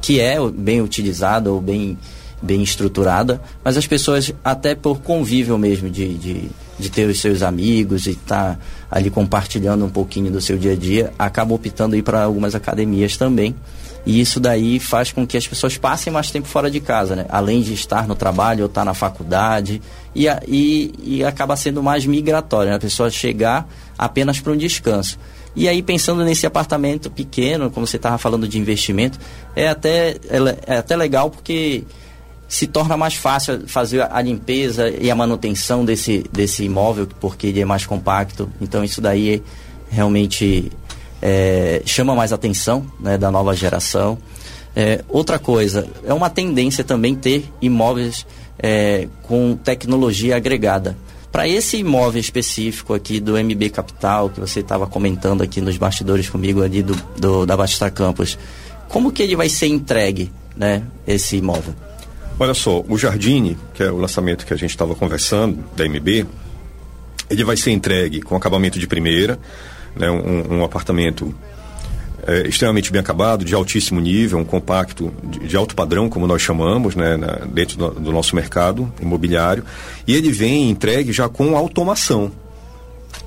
Que 0.00 0.20
é 0.20 0.36
bem 0.50 0.80
utilizada 0.80 1.50
ou 1.50 1.60
bem, 1.60 1.96
bem 2.42 2.62
estruturada, 2.62 3.40
mas 3.62 3.76
as 3.76 3.86
pessoas, 3.86 4.32
até 4.44 4.74
por 4.74 5.00
convívio 5.00 5.56
mesmo, 5.56 5.88
de, 5.88 6.14
de, 6.14 6.50
de 6.78 6.90
ter 6.90 7.08
os 7.08 7.20
seus 7.20 7.42
amigos 7.42 8.06
e 8.06 8.10
estar 8.10 8.56
tá 8.56 8.58
ali 8.90 9.10
compartilhando 9.10 9.84
um 9.84 9.90
pouquinho 9.90 10.30
do 10.30 10.40
seu 10.40 10.58
dia 10.58 10.72
a 10.72 10.76
dia, 10.76 11.12
acabam 11.18 11.54
optando 11.54 11.94
ir 11.94 12.02
para 12.02 12.24
algumas 12.24 12.54
academias 12.54 13.16
também. 13.16 13.54
E 14.06 14.20
isso 14.20 14.40
daí 14.40 14.80
faz 14.80 15.12
com 15.12 15.26
que 15.26 15.36
as 15.36 15.46
pessoas 15.46 15.76
passem 15.76 16.12
mais 16.12 16.30
tempo 16.30 16.48
fora 16.48 16.70
de 16.70 16.80
casa, 16.80 17.14
né? 17.14 17.26
Além 17.28 17.60
de 17.60 17.74
estar 17.74 18.08
no 18.08 18.14
trabalho 18.14 18.62
ou 18.62 18.66
estar 18.66 18.84
na 18.84 18.94
faculdade. 18.94 19.82
E, 20.14 20.26
e, 20.48 20.92
e 21.02 21.24
acaba 21.24 21.56
sendo 21.56 21.82
mais 21.82 22.06
migratório, 22.06 22.70
né? 22.70 22.76
A 22.76 22.80
pessoa 22.80 23.10
chegar 23.10 23.68
apenas 23.98 24.40
para 24.40 24.52
um 24.52 24.56
descanso. 24.56 25.18
E 25.54 25.68
aí, 25.68 25.82
pensando 25.82 26.24
nesse 26.24 26.46
apartamento 26.46 27.10
pequeno, 27.10 27.70
como 27.70 27.86
você 27.86 27.96
estava 27.96 28.16
falando 28.18 28.46
de 28.46 28.58
investimento, 28.58 29.18
é 29.54 29.68
até, 29.68 30.16
é, 30.28 30.56
é 30.66 30.76
até 30.78 30.96
legal 30.96 31.30
porque 31.30 31.84
se 32.48 32.66
torna 32.66 32.96
mais 32.96 33.14
fácil 33.14 33.68
fazer 33.68 34.02
a 34.10 34.20
limpeza 34.20 34.88
e 34.88 35.10
a 35.10 35.14
manutenção 35.14 35.84
desse, 35.84 36.24
desse 36.32 36.64
imóvel, 36.64 37.06
porque 37.20 37.48
ele 37.48 37.60
é 37.60 37.64
mais 37.64 37.84
compacto. 37.84 38.50
Então, 38.60 38.82
isso 38.82 39.00
daí 39.00 39.42
realmente 39.90 40.70
é, 41.22 41.82
chama 41.84 42.14
mais 42.14 42.32
atenção 42.32 42.86
né, 42.98 43.18
da 43.18 43.30
nova 43.30 43.54
geração. 43.54 44.18
É, 44.74 45.04
outra 45.08 45.38
coisa, 45.38 45.88
é 46.04 46.14
uma 46.14 46.30
tendência 46.30 46.84
também 46.84 47.14
ter 47.14 47.50
imóveis 47.60 48.26
é, 48.58 49.08
com 49.22 49.56
tecnologia 49.56 50.36
agregada. 50.36 50.96
Para 51.32 51.46
esse 51.46 51.76
imóvel 51.76 52.20
específico 52.20 52.92
aqui 52.92 53.20
do 53.20 53.36
MB 53.36 53.70
Capital, 53.70 54.30
que 54.30 54.40
você 54.40 54.60
estava 54.60 54.86
comentando 54.86 55.42
aqui 55.42 55.60
nos 55.60 55.76
bastidores 55.76 56.28
comigo 56.28 56.62
ali 56.62 56.82
do, 56.82 56.94
do, 57.18 57.46
da 57.46 57.56
Basta 57.56 57.90
Campus, 57.90 58.36
como 58.88 59.12
que 59.12 59.22
ele 59.22 59.36
vai 59.36 59.48
ser 59.48 59.68
entregue, 59.68 60.32
né, 60.56 60.82
esse 61.06 61.36
imóvel? 61.36 61.74
Olha 62.38 62.54
só, 62.54 62.82
o 62.88 62.98
Jardine, 62.98 63.56
que 63.74 63.82
é 63.82 63.92
o 63.92 63.98
lançamento 63.98 64.44
que 64.44 64.52
a 64.52 64.56
gente 64.56 64.70
estava 64.70 64.94
conversando, 64.94 65.64
da 65.76 65.86
MB, 65.88 66.26
ele 67.28 67.44
vai 67.44 67.56
ser 67.56 67.70
entregue 67.70 68.20
com 68.20 68.34
acabamento 68.34 68.78
de 68.78 68.86
primeira, 68.86 69.38
né, 69.96 70.10
um, 70.10 70.58
um 70.58 70.64
apartamento 70.64 71.34
é, 72.26 72.46
extremamente 72.46 72.92
bem 72.92 73.00
acabado, 73.00 73.44
de 73.44 73.54
altíssimo 73.54 74.00
nível, 74.00 74.38
um 74.38 74.44
compacto 74.44 75.12
de, 75.22 75.40
de 75.40 75.56
alto 75.56 75.74
padrão, 75.74 76.08
como 76.08 76.26
nós 76.26 76.42
chamamos, 76.42 76.94
né, 76.94 77.16
na, 77.16 77.46
dentro 77.46 77.76
do, 77.76 77.90
do, 77.90 78.12
nosso 78.12 78.36
mercado 78.36 78.92
imobiliário. 79.00 79.64
E 80.06 80.14
ele 80.14 80.30
vem 80.30 80.70
entregue 80.70 81.12
já 81.12 81.28
com 81.28 81.56
automação. 81.56 82.30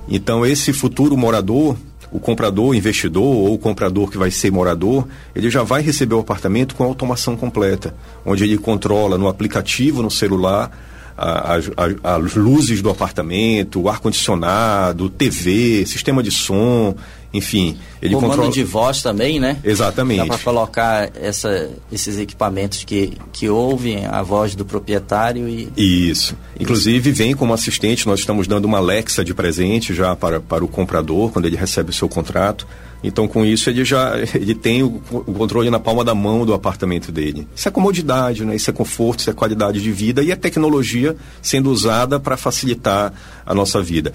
Então, 0.07 0.45
esse 0.45 0.71
futuro 0.73 1.17
morador, 1.17 1.75
o 2.11 2.19
comprador, 2.19 2.69
o 2.69 2.75
investidor 2.75 3.23
ou 3.23 3.53
o 3.53 3.57
comprador 3.57 4.09
que 4.09 4.17
vai 4.17 4.29
ser 4.29 4.51
morador, 4.51 5.07
ele 5.35 5.49
já 5.49 5.63
vai 5.63 5.81
receber 5.81 6.15
o 6.15 6.19
apartamento 6.19 6.75
com 6.75 6.83
automação 6.83 7.35
completa, 7.35 7.95
onde 8.25 8.43
ele 8.43 8.57
controla 8.57 9.17
no 9.17 9.27
aplicativo, 9.27 10.03
no 10.03 10.11
celular, 10.11 10.71
as, 11.17 11.69
as, 12.03 12.35
luzes 12.35 12.81
do 12.81 12.89
apartamento, 12.89 13.81
o 13.81 13.89
ar-condicionado, 13.89 15.09
TV, 15.09 15.85
sistema 15.85 16.23
de 16.23 16.31
som, 16.31 16.95
enfim. 17.33 17.77
Ele 18.01 18.13
Comando 18.13 18.31
controla... 18.31 18.51
de 18.51 18.63
voz 18.63 19.01
também, 19.01 19.39
né? 19.39 19.57
Exatamente. 19.63 20.19
Dá 20.19 20.25
para 20.27 20.37
colocar 20.37 21.11
essa, 21.15 21.69
esses 21.91 22.19
equipamentos 22.19 22.83
que, 22.83 23.17
que 23.31 23.49
ouvem 23.49 24.05
a 24.05 24.21
voz 24.21 24.53
do 24.53 24.63
proprietário 24.63 25.47
e... 25.49 25.71
Isso. 25.75 26.35
Inclusive 26.59 27.11
vem 27.11 27.35
como 27.35 27.53
assistente, 27.53 28.05
nós 28.05 28.19
estamos 28.19 28.47
dando 28.47 28.65
uma 28.65 28.77
Alexa 28.77 29.23
de 29.23 29.33
presente 29.33 29.93
já 29.93 30.15
para, 30.15 30.39
para 30.39 30.63
o 30.63 30.67
comprador, 30.67 31.31
quando 31.31 31.45
ele 31.45 31.55
recebe 31.55 31.89
o 31.89 31.93
seu 31.93 32.07
contrato. 32.07 32.67
Então, 33.03 33.27
com 33.27 33.45
isso, 33.45 33.69
ele 33.69 33.83
já 33.83 34.13
ele 34.33 34.55
tem 34.55 34.81
o, 34.81 35.01
o, 35.11 35.33
controle 35.33 35.69
na 35.69 35.79
palma 35.79 36.03
da 36.03 36.15
mão 36.15 36.45
do 36.45 36.53
apartamento 36.53 37.11
dele. 37.11 37.47
Isso 37.55 37.67
é 37.67 37.71
comodidade, 37.71 38.45
né? 38.45 38.55
isso 38.55 38.69
é 38.69 38.73
conforto, 38.73 39.19
isso 39.19 39.29
é 39.29 39.33
qualidade 39.33 39.81
de 39.81 39.91
vida 39.91 40.23
e 40.23 40.31
é 40.31 40.35
tecnologia 40.35 41.15
sendo 41.41 41.69
usada 41.69 42.19
para 42.19 42.37
facilitar 42.37 43.13
a 43.45 43.53
nossa 43.53 43.81
vida. 43.81 44.13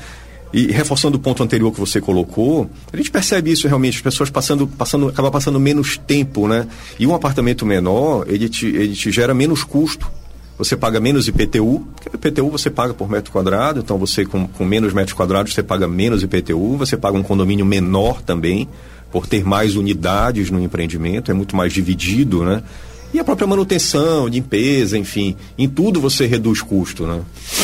E 0.50 0.68
reforçando 0.68 1.18
o 1.18 1.20
ponto 1.20 1.42
anterior 1.42 1.70
que 1.70 1.78
você 1.78 2.00
colocou, 2.00 2.70
a 2.90 2.96
gente 2.96 3.10
percebe 3.10 3.52
isso 3.52 3.68
realmente, 3.68 3.96
as 3.96 4.02
pessoas 4.02 4.30
passando, 4.30 4.66
passando, 4.66 5.08
acabam 5.08 5.30
passando 5.30 5.60
menos 5.60 5.98
tempo, 5.98 6.48
né? 6.48 6.66
E 6.98 7.06
um 7.06 7.14
apartamento 7.14 7.66
menor, 7.66 8.24
ele 8.26 8.48
te, 8.48 8.66
ele 8.66 8.94
te 8.94 9.12
gera 9.12 9.34
menos 9.34 9.62
custo 9.62 10.10
você 10.58 10.76
paga 10.76 10.98
menos 10.98 11.28
IPTU, 11.28 11.86
porque 11.94 12.16
IPTU 12.16 12.50
você 12.50 12.68
paga 12.68 12.92
por 12.92 13.08
metro 13.08 13.30
quadrado, 13.30 13.78
então 13.78 13.96
você 13.96 14.26
com, 14.26 14.48
com 14.48 14.64
menos 14.64 14.92
metros 14.92 15.14
quadrados 15.14 15.54
você 15.54 15.62
paga 15.62 15.86
menos 15.86 16.22
IPTU, 16.22 16.76
você 16.76 16.96
paga 16.96 17.16
um 17.16 17.22
condomínio 17.22 17.64
menor 17.64 18.20
também, 18.20 18.68
por 19.12 19.26
ter 19.26 19.44
mais 19.44 19.76
unidades 19.76 20.50
no 20.50 20.60
empreendimento, 20.60 21.30
é 21.30 21.34
muito 21.34 21.56
mais 21.56 21.72
dividido, 21.72 22.44
né? 22.44 22.62
E 23.14 23.18
a 23.18 23.24
própria 23.24 23.46
manutenção, 23.46 24.26
limpeza, 24.26 24.98
enfim, 24.98 25.36
em 25.56 25.66
tudo 25.68 26.00
você 26.00 26.26
reduz 26.26 26.60
custo, 26.60 27.06
né? 27.06 27.22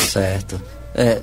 Certo. 0.09 0.59
É, 0.95 1.21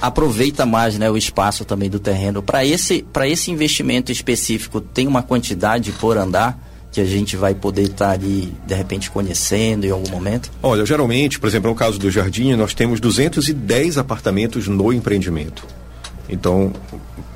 aproveita 0.00 0.66
mais 0.66 0.98
né, 0.98 1.08
o 1.08 1.16
espaço 1.16 1.64
também 1.64 1.88
do 1.88 2.00
terreno. 2.00 2.42
Para 2.42 2.64
esse, 2.64 3.06
esse 3.26 3.50
investimento 3.52 4.10
específico, 4.10 4.80
tem 4.80 5.06
uma 5.06 5.22
quantidade 5.22 5.92
por 5.92 6.18
andar? 6.18 6.58
Que 6.92 7.00
a 7.00 7.06
gente 7.06 7.36
vai 7.36 7.54
poder 7.54 7.84
estar 7.84 8.08
tá 8.08 8.12
ali, 8.12 8.52
de 8.66 8.74
repente, 8.74 9.10
conhecendo 9.10 9.86
em 9.86 9.90
algum 9.90 10.10
momento? 10.10 10.50
Olha, 10.62 10.84
geralmente, 10.84 11.40
por 11.40 11.46
exemplo, 11.46 11.70
no 11.70 11.74
caso 11.74 11.98
do 11.98 12.10
Jardim, 12.10 12.54
nós 12.54 12.74
temos 12.74 13.00
210 13.00 13.96
apartamentos 13.96 14.68
no 14.68 14.92
empreendimento. 14.92 15.66
Então, 16.28 16.70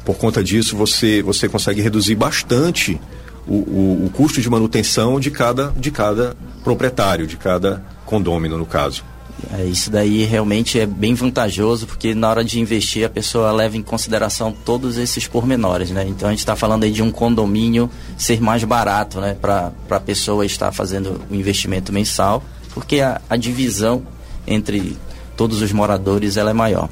por 0.05 0.17
conta 0.17 0.45
disso, 0.45 0.77
você, 0.77 1.23
você 1.23 1.49
consegue 1.49 1.81
reduzir 1.81 2.15
bastante 2.15 3.01
o, 3.47 3.55
o, 3.55 4.07
o 4.07 4.11
custo 4.11 4.43
de 4.43 4.51
manutenção 4.51 5.19
de 5.19 5.31
cada, 5.31 5.73
de 5.77 5.91
cada 5.91 6.37
proprietário, 6.63 7.27
de 7.27 7.39
cada 7.39 7.83
condômino, 8.05 8.59
no 8.59 8.67
caso. 8.67 9.03
É, 9.53 9.65
isso 9.65 9.91
daí 9.91 10.25
realmente 10.25 10.79
é 10.81 10.87
bem 10.87 11.15
vantajoso, 11.15 11.87
porque 11.87 12.15
na 12.15 12.29
hora 12.29 12.45
de 12.45 12.59
investir 12.59 13.05
a 13.05 13.09
pessoa 13.09 13.53
leva 13.53 13.77
em 13.77 13.83
consideração 13.83 14.53
todos 14.65 14.97
esses 14.97 15.27
pormenores, 15.27 15.91
né? 15.91 16.07
Então 16.09 16.29
a 16.29 16.33
gente 16.33 16.41
está 16.41 16.57
falando 16.57 16.85
aí 16.85 16.91
de 16.91 17.03
um 17.03 17.11
condomínio 17.11 17.91
ser 18.17 18.41
mais 18.41 18.65
barato, 18.65 19.21
né? 19.21 19.37
Para 19.41 19.73
a 19.91 20.01
pessoa 20.01 20.47
estar 20.47 20.73
fazendo 20.73 21.21
o 21.31 21.35
um 21.35 21.37
investimento 21.37 21.93
mensal, 21.93 22.43
porque 22.73 23.01
a, 23.01 23.21
a 23.29 23.37
divisão 23.37 24.03
entre 24.47 24.97
todos 25.37 25.61
os 25.61 25.71
moradores 25.71 26.37
ela 26.37 26.51
é 26.51 26.55
maior. 26.55 26.89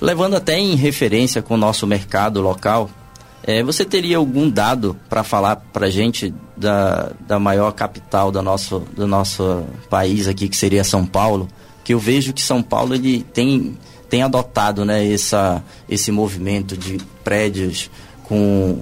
Levando 0.00 0.34
até 0.36 0.58
em 0.58 0.74
referência 0.74 1.42
com 1.42 1.54
o 1.54 1.58
nosso 1.58 1.86
mercado 1.86 2.40
local, 2.40 2.90
é, 3.42 3.62
você 3.62 3.84
teria 3.84 4.16
algum 4.16 4.48
dado 4.48 4.96
para 5.08 5.22
falar 5.22 5.56
para 5.56 5.86
a 5.86 5.90
gente 5.90 6.34
da, 6.56 7.12
da 7.26 7.38
maior 7.38 7.72
capital 7.72 8.32
do 8.32 8.40
nosso, 8.40 8.80
do 8.96 9.06
nosso 9.06 9.64
país 9.90 10.26
aqui, 10.26 10.48
que 10.48 10.56
seria 10.56 10.82
São 10.82 11.04
Paulo? 11.04 11.46
Que 11.84 11.92
eu 11.92 11.98
vejo 11.98 12.32
que 12.32 12.40
São 12.40 12.62
Paulo 12.62 12.94
ele 12.94 13.24
tem, 13.32 13.78
tem 14.08 14.22
adotado 14.22 14.84
né, 14.84 15.06
essa, 15.06 15.62
esse 15.88 16.10
movimento 16.10 16.76
de 16.76 16.98
prédios 17.22 17.90
com 18.24 18.78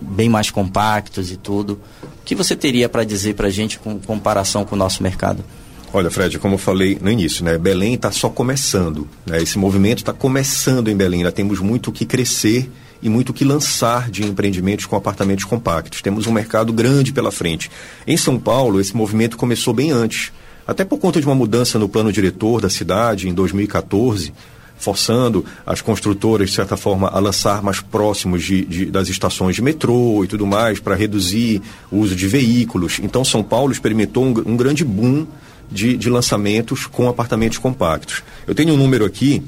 bem 0.00 0.28
mais 0.28 0.50
compactos 0.50 1.30
e 1.30 1.36
tudo. 1.36 1.78
O 2.02 2.24
que 2.24 2.34
você 2.34 2.56
teria 2.56 2.88
para 2.88 3.04
dizer 3.04 3.34
para 3.34 3.48
a 3.48 3.50
gente 3.50 3.78
com 3.78 3.98
comparação 3.98 4.64
com 4.64 4.74
o 4.74 4.78
nosso 4.78 5.02
mercado? 5.02 5.44
Olha, 5.92 6.10
Fred, 6.10 6.38
como 6.38 6.54
eu 6.54 6.58
falei 6.58 6.98
no 7.00 7.10
início, 7.10 7.44
né, 7.44 7.56
Belém 7.56 7.94
está 7.94 8.10
só 8.10 8.28
começando. 8.28 9.08
Né, 9.26 9.42
esse 9.42 9.58
movimento 9.58 9.98
está 9.98 10.12
começando 10.12 10.88
em 10.88 10.96
Belém. 10.96 11.20
Ainda 11.20 11.32
temos 11.32 11.60
muito 11.60 11.88
o 11.88 11.92
que 11.92 12.06
crescer 12.06 12.70
e 13.02 13.08
muito 13.08 13.30
o 13.30 13.32
que 13.32 13.44
lançar 13.44 14.10
de 14.10 14.24
empreendimentos 14.24 14.86
com 14.86 14.96
apartamentos 14.96 15.44
compactos. 15.44 16.02
Temos 16.02 16.26
um 16.26 16.32
mercado 16.32 16.72
grande 16.72 17.12
pela 17.12 17.30
frente. 17.30 17.70
Em 18.06 18.16
São 18.16 18.38
Paulo, 18.38 18.80
esse 18.80 18.96
movimento 18.96 19.36
começou 19.36 19.72
bem 19.72 19.90
antes 19.90 20.32
até 20.68 20.84
por 20.84 20.98
conta 20.98 21.18
de 21.18 21.26
uma 21.26 21.34
mudança 21.34 21.78
no 21.78 21.88
plano 21.88 22.12
diretor 22.12 22.60
da 22.60 22.68
cidade 22.68 23.26
em 23.26 23.32
2014, 23.32 24.34
forçando 24.76 25.42
as 25.64 25.80
construtoras, 25.80 26.50
de 26.50 26.56
certa 26.56 26.76
forma, 26.76 27.08
a 27.08 27.18
lançar 27.18 27.62
mais 27.62 27.80
próximos 27.80 28.44
de, 28.44 28.66
de, 28.66 28.84
das 28.84 29.08
estações 29.08 29.56
de 29.56 29.62
metrô 29.62 30.22
e 30.22 30.28
tudo 30.28 30.46
mais, 30.46 30.78
para 30.78 30.94
reduzir 30.94 31.62
o 31.90 31.96
uso 31.96 32.14
de 32.14 32.28
veículos. 32.28 33.00
Então, 33.02 33.24
São 33.24 33.42
Paulo 33.42 33.72
experimentou 33.72 34.26
um, 34.26 34.52
um 34.52 34.56
grande 34.58 34.84
boom 34.84 35.26
de, 35.72 35.96
de 35.96 36.10
lançamentos 36.10 36.86
com 36.86 37.08
apartamentos 37.08 37.56
compactos. 37.56 38.22
Eu 38.46 38.54
tenho 38.54 38.74
um 38.74 38.76
número 38.76 39.06
aqui, 39.06 39.42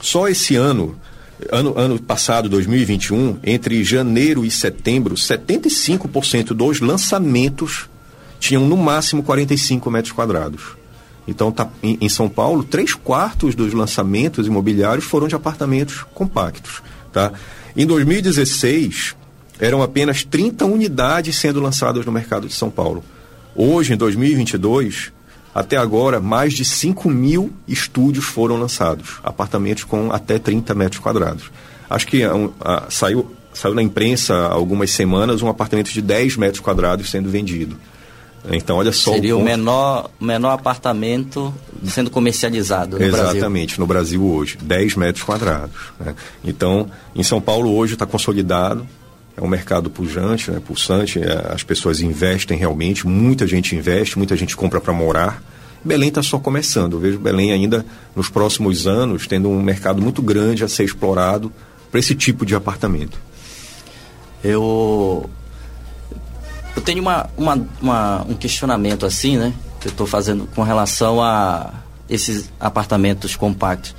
só 0.00 0.28
esse 0.28 0.56
ano, 0.56 0.96
ano, 1.48 1.78
ano 1.78 2.02
passado, 2.02 2.48
2021, 2.48 3.38
entre 3.44 3.84
janeiro 3.84 4.44
e 4.44 4.50
setembro, 4.50 5.14
75% 5.14 6.48
dos 6.48 6.80
lançamentos 6.80 7.88
tinham 8.38 8.66
no 8.66 8.76
máximo 8.76 9.22
45 9.22 9.90
metros 9.90 10.12
quadrados. 10.12 10.76
Então, 11.26 11.50
tá, 11.50 11.68
em, 11.82 11.98
em, 12.00 12.08
São 12.08 12.28
Paulo, 12.28 12.62
três 12.62 12.94
quartos 12.94 13.54
dos 13.54 13.72
lançamentos 13.72 14.46
imobiliários 14.46 15.04
foram 15.04 15.26
de 15.26 15.34
apartamentos 15.34 16.04
compactos. 16.14 16.82
Tá? 17.12 17.32
Em 17.76 17.84
2016, 17.84 19.16
eram 19.58 19.82
apenas 19.82 20.24
30 20.24 20.64
unidades 20.66 21.36
sendo 21.36 21.60
lançadas 21.60 22.06
no 22.06 22.12
mercado 22.12 22.46
de 22.46 22.54
São 22.54 22.70
Paulo. 22.70 23.02
Hoje, 23.54 23.94
em 23.94 23.96
2022, 23.96 25.12
até 25.54 25.76
agora, 25.76 26.20
mais 26.20 26.52
de 26.52 26.64
5 26.64 27.08
mil 27.08 27.50
estúdios 27.66 28.26
foram 28.26 28.56
lançados, 28.56 29.18
apartamentos 29.24 29.84
com 29.84 30.12
até 30.12 30.38
30 30.38 30.74
metros 30.74 31.00
quadrados. 31.00 31.50
Acho 31.88 32.06
que 32.06 32.22
a, 32.22 32.84
saiu, 32.90 33.34
saiu 33.54 33.74
na 33.74 33.82
imprensa 33.82 34.34
há 34.34 34.52
algumas 34.52 34.90
semanas 34.90 35.40
um 35.40 35.48
apartamento 35.48 35.90
de 35.90 36.02
10 36.02 36.36
metros 36.36 36.60
quadrados 36.60 37.10
sendo 37.10 37.30
vendido. 37.30 37.76
Então, 38.50 38.76
olha 38.76 38.92
só. 38.92 39.12
Seria 39.12 39.36
o, 39.36 39.40
o 39.40 39.44
menor, 39.44 40.10
menor 40.20 40.52
apartamento 40.52 41.52
sendo 41.84 42.10
comercializado 42.10 42.98
no 42.98 43.04
Exatamente, 43.04 43.68
Brasil. 43.68 43.80
No 43.80 43.86
Brasil 43.86 44.24
hoje, 44.24 44.58
10 44.62 44.96
metros 44.96 45.24
quadrados. 45.24 45.74
Né? 45.98 46.14
Então, 46.44 46.90
em 47.14 47.22
São 47.22 47.40
Paulo 47.40 47.74
hoje 47.74 47.94
está 47.94 48.06
consolidado, 48.06 48.86
é 49.36 49.42
um 49.42 49.48
mercado 49.48 49.90
pujante, 49.90 50.50
né, 50.50 50.60
pulsante, 50.64 51.20
é, 51.20 51.52
as 51.52 51.62
pessoas 51.62 52.00
investem 52.00 52.56
realmente, 52.56 53.06
muita 53.06 53.46
gente 53.46 53.76
investe, 53.76 54.16
muita 54.16 54.34
gente 54.34 54.56
compra 54.56 54.80
para 54.80 54.92
morar. 54.92 55.42
Belém 55.84 56.08
está 56.08 56.22
só 56.22 56.38
começando, 56.38 56.94
eu 56.94 57.00
vejo 57.00 57.18
Belém 57.18 57.52
ainda 57.52 57.84
nos 58.14 58.28
próximos 58.28 58.86
anos 58.86 59.26
tendo 59.26 59.48
um 59.48 59.62
mercado 59.62 60.00
muito 60.00 60.22
grande 60.22 60.64
a 60.64 60.68
ser 60.68 60.84
explorado 60.84 61.52
para 61.90 62.00
esse 62.00 62.14
tipo 62.14 62.46
de 62.46 62.54
apartamento. 62.54 63.18
Eu 64.42 65.28
eu 66.76 66.82
tenho 66.82 67.00
uma, 67.00 67.28
uma, 67.36 67.66
uma, 67.80 68.26
um 68.28 68.34
questionamento 68.34 69.04
assim, 69.04 69.36
né? 69.36 69.52
Que 69.80 69.88
eu 69.88 69.90
estou 69.90 70.06
fazendo 70.06 70.46
com 70.54 70.62
relação 70.62 71.22
a 71.22 71.72
esses 72.08 72.52
apartamentos 72.60 73.34
compactos. 73.34 73.94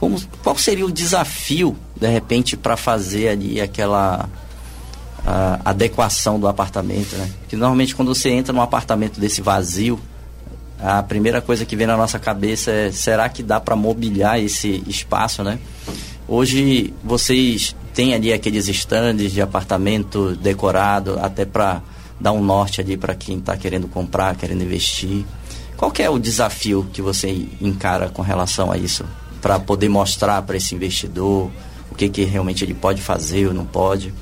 Como, 0.00 0.20
qual 0.42 0.58
seria 0.58 0.84
o 0.84 0.90
desafio 0.90 1.76
de 2.02 2.08
repente, 2.08 2.56
para 2.56 2.76
fazer 2.76 3.28
ali 3.28 3.60
aquela 3.60 4.28
adequação 5.64 6.40
do 6.40 6.48
apartamento, 6.48 7.14
né? 7.14 7.30
Que 7.48 7.54
normalmente 7.54 7.94
quando 7.94 8.12
você 8.12 8.28
entra 8.28 8.52
num 8.52 8.60
apartamento 8.60 9.20
desse 9.20 9.40
vazio, 9.40 10.00
a 10.80 11.00
primeira 11.00 11.40
coisa 11.40 11.64
que 11.64 11.76
vem 11.76 11.86
na 11.86 11.96
nossa 11.96 12.18
cabeça 12.18 12.72
é 12.72 12.90
será 12.90 13.28
que 13.28 13.40
dá 13.40 13.60
para 13.60 13.76
mobiliar 13.76 14.40
esse 14.40 14.82
espaço, 14.88 15.44
né? 15.44 15.60
Hoje 16.26 16.92
vocês 17.04 17.76
têm 17.94 18.14
ali 18.14 18.32
aqueles 18.32 18.66
estandes 18.66 19.30
de 19.30 19.40
apartamento 19.40 20.34
decorado 20.34 21.20
até 21.20 21.44
para 21.44 21.80
dar 22.22 22.32
um 22.32 22.42
norte 22.42 22.80
ali 22.80 22.96
para 22.96 23.14
quem 23.14 23.38
está 23.38 23.56
querendo 23.56 23.88
comprar, 23.88 24.36
querendo 24.36 24.62
investir. 24.62 25.24
Qual 25.76 25.92
é 25.98 26.08
o 26.08 26.18
desafio 26.18 26.86
que 26.92 27.02
você 27.02 27.48
encara 27.60 28.08
com 28.08 28.22
relação 28.22 28.70
a 28.70 28.78
isso? 28.78 29.04
Para 29.40 29.58
poder 29.58 29.88
mostrar 29.88 30.40
para 30.42 30.56
esse 30.56 30.74
investidor 30.74 31.50
o 31.90 31.94
que, 31.94 32.08
que 32.08 32.24
realmente 32.24 32.64
ele 32.64 32.74
pode 32.74 33.02
fazer 33.02 33.48
ou 33.48 33.54
não 33.54 33.66
pode? 33.66 34.14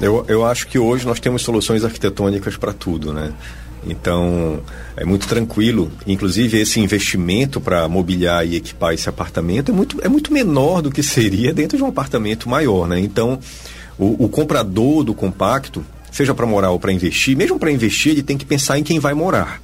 Eu, 0.00 0.24
eu 0.28 0.44
acho 0.44 0.66
que 0.66 0.78
hoje 0.78 1.06
nós 1.06 1.20
temos 1.20 1.42
soluções 1.42 1.84
arquitetônicas 1.84 2.56
para 2.56 2.72
tudo, 2.72 3.12
né? 3.12 3.32
Então, 3.86 4.60
é 4.96 5.04
muito 5.04 5.28
tranquilo. 5.28 5.90
Inclusive, 6.06 6.58
esse 6.58 6.80
investimento 6.80 7.60
para 7.60 7.88
mobiliar 7.88 8.46
e 8.46 8.56
equipar 8.56 8.92
esse 8.92 9.08
apartamento 9.08 9.70
é 9.70 9.74
muito, 9.74 9.98
é 10.02 10.08
muito 10.08 10.32
menor 10.32 10.82
do 10.82 10.90
que 10.90 11.02
seria 11.02 11.54
dentro 11.54 11.78
de 11.78 11.84
um 11.84 11.86
apartamento 11.86 12.48
maior, 12.48 12.88
né? 12.88 12.98
Então, 12.98 13.38
o, 13.98 14.24
o 14.24 14.28
comprador 14.28 15.04
do 15.04 15.14
compacto, 15.14 15.84
seja 16.16 16.34
para 16.34 16.46
morar 16.46 16.70
ou 16.70 16.80
para 16.80 16.92
investir, 16.92 17.36
mesmo 17.36 17.58
para 17.58 17.70
investir, 17.70 18.12
ele 18.12 18.22
tem 18.22 18.38
que 18.38 18.46
pensar 18.46 18.78
em 18.78 18.82
quem 18.82 18.98
vai 18.98 19.12
morar. 19.12 19.60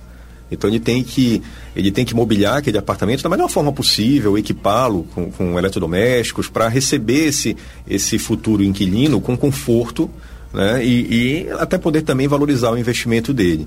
Então 0.50 0.68
ele 0.68 0.78
tem 0.78 1.02
que 1.02 1.42
ele 1.74 1.90
tem 1.90 2.04
que 2.04 2.14
mobiliar 2.14 2.58
aquele 2.58 2.76
apartamento 2.76 3.22
da 3.22 3.28
melhor 3.30 3.48
forma 3.48 3.72
possível, 3.72 4.36
equipá-lo 4.36 5.04
com, 5.14 5.30
com 5.30 5.58
eletrodomésticos 5.58 6.48
para 6.48 6.68
receber 6.68 7.28
esse, 7.28 7.56
esse 7.88 8.18
futuro 8.18 8.62
inquilino 8.62 9.18
com 9.18 9.34
conforto 9.34 10.10
né? 10.52 10.84
e, 10.84 11.46
e 11.46 11.50
até 11.52 11.78
poder 11.78 12.02
também 12.02 12.28
valorizar 12.28 12.70
o 12.70 12.76
investimento 12.76 13.32
dele. 13.32 13.66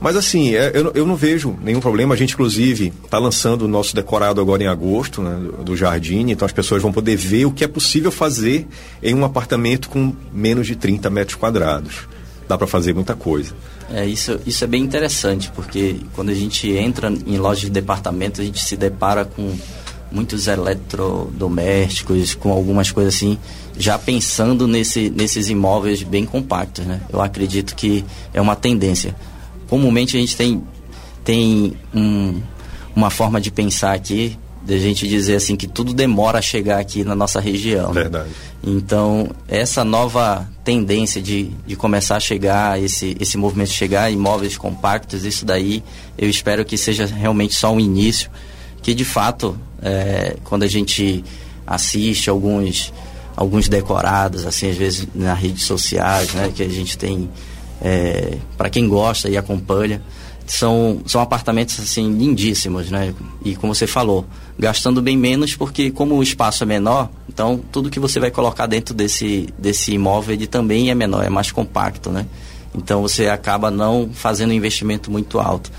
Mas 0.00 0.16
assim, 0.16 0.54
é, 0.54 0.72
eu, 0.74 0.90
eu 0.94 1.06
não 1.06 1.14
vejo 1.14 1.56
nenhum 1.62 1.78
problema. 1.78 2.14
A 2.14 2.16
gente, 2.16 2.32
inclusive, 2.34 2.92
está 3.04 3.18
lançando 3.18 3.62
o 3.62 3.68
nosso 3.68 3.94
decorado 3.94 4.40
agora 4.40 4.62
em 4.62 4.66
agosto, 4.66 5.22
né, 5.22 5.36
do, 5.36 5.62
do, 5.62 5.76
jardim. 5.76 6.30
Então 6.30 6.44
as 6.44 6.50
pessoas 6.50 6.82
vão 6.82 6.90
poder 6.90 7.14
ver 7.14 7.44
o 7.44 7.52
que 7.52 7.62
é 7.62 7.68
possível 7.68 8.10
fazer 8.10 8.66
em 9.00 9.14
um 9.14 9.24
apartamento 9.24 9.88
com 9.88 10.12
menos 10.32 10.66
de 10.66 10.74
30 10.74 11.08
metros 11.08 11.36
quadrados. 11.36 12.08
Dá 12.48 12.58
para 12.58 12.66
fazer 12.66 12.94
muita 12.94 13.14
coisa. 13.14 13.54
É, 13.90 14.04
isso, 14.06 14.38
isso 14.46 14.64
é 14.64 14.66
bem 14.66 14.82
interessante, 14.82 15.50
porque 15.54 15.96
quando 16.14 16.30
a 16.30 16.34
gente 16.34 16.70
entra 16.70 17.10
em 17.10 17.36
lojas 17.38 17.62
de 17.62 17.70
departamento, 17.70 18.40
a 18.40 18.44
gente 18.44 18.62
se 18.62 18.76
depara 18.76 19.24
com 19.24 19.54
muitos 20.10 20.46
eletrodomésticos, 20.46 22.34
com 22.34 22.50
algumas 22.50 22.90
coisas 22.90 23.14
assim, 23.14 23.38
já 23.78 23.98
pensando 23.98 24.66
nesse, 24.66 25.08
nesses 25.08 25.48
imóveis 25.48 26.02
bem 26.02 26.26
compactos, 26.26 26.84
né? 26.84 27.00
Eu 27.10 27.22
acredito 27.22 27.74
que 27.74 28.04
é 28.34 28.40
uma 28.40 28.54
tendência 28.54 29.14
comumente 29.72 30.18
a 30.18 30.20
gente 30.20 30.36
tem, 30.36 30.62
tem 31.24 31.72
um, 31.94 32.42
uma 32.94 33.08
forma 33.08 33.40
de 33.40 33.50
pensar 33.50 33.94
aqui, 33.94 34.38
de 34.64 34.74
a 34.74 34.78
gente 34.78 35.08
dizer 35.08 35.36
assim 35.36 35.56
que 35.56 35.66
tudo 35.66 35.92
demora 35.92 36.38
a 36.38 36.42
chegar 36.42 36.78
aqui 36.78 37.04
na 37.04 37.14
nossa 37.14 37.40
região. 37.40 37.92
Verdade. 37.92 38.30
Então, 38.62 39.30
essa 39.48 39.84
nova 39.84 40.48
tendência 40.64 41.20
de, 41.20 41.50
de 41.66 41.74
começar 41.74 42.16
a 42.16 42.20
chegar, 42.20 42.80
esse, 42.80 43.16
esse 43.18 43.36
movimento 43.36 43.70
chegar 43.70 44.10
em 44.10 44.14
imóveis 44.14 44.56
compactos, 44.56 45.24
isso 45.24 45.44
daí, 45.44 45.82
eu 46.16 46.30
espero 46.30 46.64
que 46.64 46.78
seja 46.78 47.06
realmente 47.06 47.54
só 47.54 47.72
um 47.72 47.80
início, 47.80 48.30
que 48.80 48.94
de 48.94 49.04
fato, 49.04 49.58
é, 49.82 50.36
quando 50.44 50.62
a 50.62 50.68
gente 50.68 51.24
assiste 51.66 52.30
alguns, 52.30 52.92
alguns 53.34 53.68
decorados, 53.68 54.46
assim, 54.46 54.70
às 54.70 54.76
vezes 54.76 55.08
nas 55.12 55.38
redes 55.38 55.64
sociais, 55.64 56.32
né, 56.34 56.52
que 56.54 56.62
a 56.62 56.68
gente 56.68 56.96
tem 56.96 57.28
é, 57.80 58.38
para 58.56 58.70
quem 58.70 58.88
gosta 58.88 59.28
e 59.28 59.36
acompanha. 59.36 60.00
São, 60.46 61.00
são 61.06 61.20
apartamentos 61.20 61.78
assim 61.78 62.12
lindíssimos, 62.12 62.90
né? 62.90 63.14
E 63.44 63.54
como 63.54 63.74
você 63.74 63.86
falou, 63.86 64.26
gastando 64.58 65.00
bem 65.00 65.16
menos 65.16 65.54
porque 65.54 65.90
como 65.90 66.16
o 66.16 66.22
espaço 66.22 66.64
é 66.64 66.66
menor, 66.66 67.08
então 67.28 67.60
tudo 67.70 67.88
que 67.90 68.00
você 68.00 68.18
vai 68.18 68.30
colocar 68.30 68.66
dentro 68.66 68.94
desse, 68.94 69.48
desse 69.58 69.92
imóvel 69.92 70.34
ele 70.34 70.46
também 70.46 70.90
é 70.90 70.94
menor, 70.94 71.24
é 71.24 71.30
mais 71.30 71.50
compacto, 71.50 72.10
né? 72.10 72.26
Então 72.74 73.02
você 73.02 73.28
acaba 73.28 73.70
não 73.70 74.10
fazendo 74.12 74.50
um 74.50 74.54
investimento 74.54 75.10
muito 75.10 75.38
alto. 75.38 75.70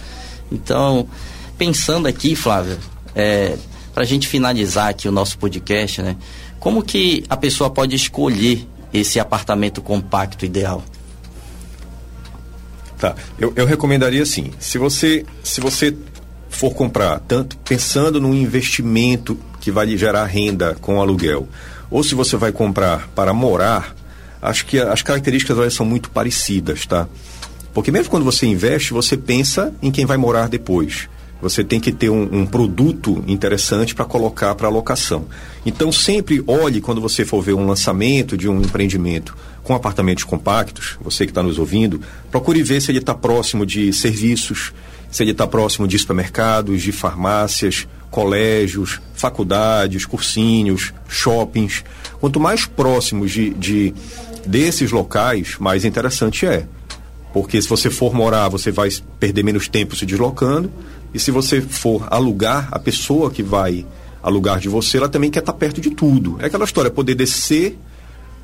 Então, 0.52 1.08
pensando 1.58 2.08
aqui, 2.08 2.36
Flávio, 2.36 2.78
é, 3.16 3.58
para 3.94 4.04
a 4.04 4.06
gente 4.06 4.28
finalizar 4.28 4.90
aqui 4.90 5.08
o 5.08 5.12
nosso 5.12 5.38
podcast, 5.38 6.02
né? 6.02 6.16
Como 6.60 6.84
que 6.84 7.24
a 7.30 7.36
pessoa 7.36 7.70
pode 7.70 7.96
escolher 7.96 8.68
esse 8.94 9.20
apartamento 9.20 9.82
compacto 9.82 10.46
ideal? 10.46 10.84
Tá. 13.04 13.16
Eu, 13.38 13.52
eu 13.58 13.66
recomendaria 13.66 14.24
assim, 14.24 14.52
se 14.58 14.78
você, 14.78 15.26
se 15.44 15.60
você 15.60 15.94
for 16.50 16.74
comprar, 16.74 17.20
tanto 17.20 17.58
pensando 17.58 18.22
num 18.22 18.34
investimento 18.34 19.38
que 19.60 19.70
vai 19.70 19.88
lhe 19.88 19.98
gerar 19.98 20.24
renda 20.24 20.78
com 20.80 21.02
aluguel, 21.02 21.46
ou 21.92 22.02
se 22.02 22.16
você 22.16 22.38
vai 22.38 22.54
comprar 22.54 23.10
para 23.10 23.34
morar, 23.34 23.94
acho 24.42 24.66
que 24.66 24.80
as 24.80 25.02
características 25.02 25.74
são 25.74 25.86
muito 25.86 26.10
parecidas, 26.12 26.86
tá? 26.86 27.10
Porque 27.74 27.92
mesmo 27.92 28.10
quando 28.10 28.24
você 28.24 28.46
investe, 28.46 28.94
você 28.94 29.18
pensa 29.18 29.74
em 29.82 29.92
quem 29.92 30.06
vai 30.06 30.16
morar 30.16 30.48
depois. 30.48 31.10
Você 31.42 31.62
tem 31.62 31.82
que 31.82 31.92
ter 31.92 32.10
um, 32.10 32.24
um 32.32 32.46
produto 32.46 33.22
interessante 33.28 33.94
para 33.94 34.06
colocar 34.06 34.56
para 34.56 34.70
alocação. 34.70 35.26
Então 35.66 35.92
sempre 35.92 36.42
olhe 36.48 36.80
quando 36.80 37.02
você 37.02 37.26
for 37.26 37.42
ver 37.42 37.54
um 37.54 37.68
lançamento 37.68 38.38
de 38.38 38.48
um 38.48 38.62
empreendimento 38.62 39.36
com 39.64 39.74
apartamentos 39.74 40.24
compactos, 40.24 40.98
você 41.02 41.26
que 41.26 41.32
está 41.32 41.42
nos 41.42 41.58
ouvindo, 41.58 42.02
procure 42.30 42.62
ver 42.62 42.82
se 42.82 42.92
ele 42.92 43.00
está 43.00 43.14
próximo 43.14 43.66
de 43.66 43.94
serviços, 43.94 44.74
se 45.10 45.24
ele 45.24 45.32
está 45.32 45.48
próximo 45.48 45.88
de 45.88 45.98
supermercados, 45.98 46.82
de 46.82 46.92
farmácias, 46.92 47.88
colégios, 48.12 49.00
faculdades, 49.14 50.06
cursinhos, 50.06 50.94
shoppings. 51.08 51.84
Quanto 52.20 52.40
mais 52.40 52.66
próximos 52.66 53.32
de, 53.32 53.52
de 53.52 53.94
desses 54.46 54.92
locais, 54.92 55.56
mais 55.60 55.86
interessante 55.86 56.46
é. 56.46 56.68
Porque 57.34 57.60
se 57.62 57.68
você 57.68 57.90
for 57.90 58.14
morar, 58.14 58.50
você 58.50 58.70
vai 58.72 58.90
perder 59.20 59.44
menos 59.44 59.68
tempo 59.68 59.96
se 59.96 60.06
deslocando. 60.06 60.72
E 61.14 61.20
se 61.20 61.32
você 61.32 61.62
for 61.62 62.08
alugar, 62.12 62.68
a 62.72 62.78
pessoa 62.78 63.32
que 63.32 63.42
vai 63.42 63.86
alugar 64.22 64.60
de 64.60 64.70
você, 64.70 64.98
ela 64.98 65.10
também 65.10 65.32
quer 65.32 65.40
estar 65.40 65.54
tá 65.54 65.58
perto 65.58 65.82
de 65.82 65.92
tudo. 65.92 66.38
É 66.40 66.46
aquela 66.46 66.66
história, 66.66 66.92
poder 66.92 67.16
descer 67.16 67.78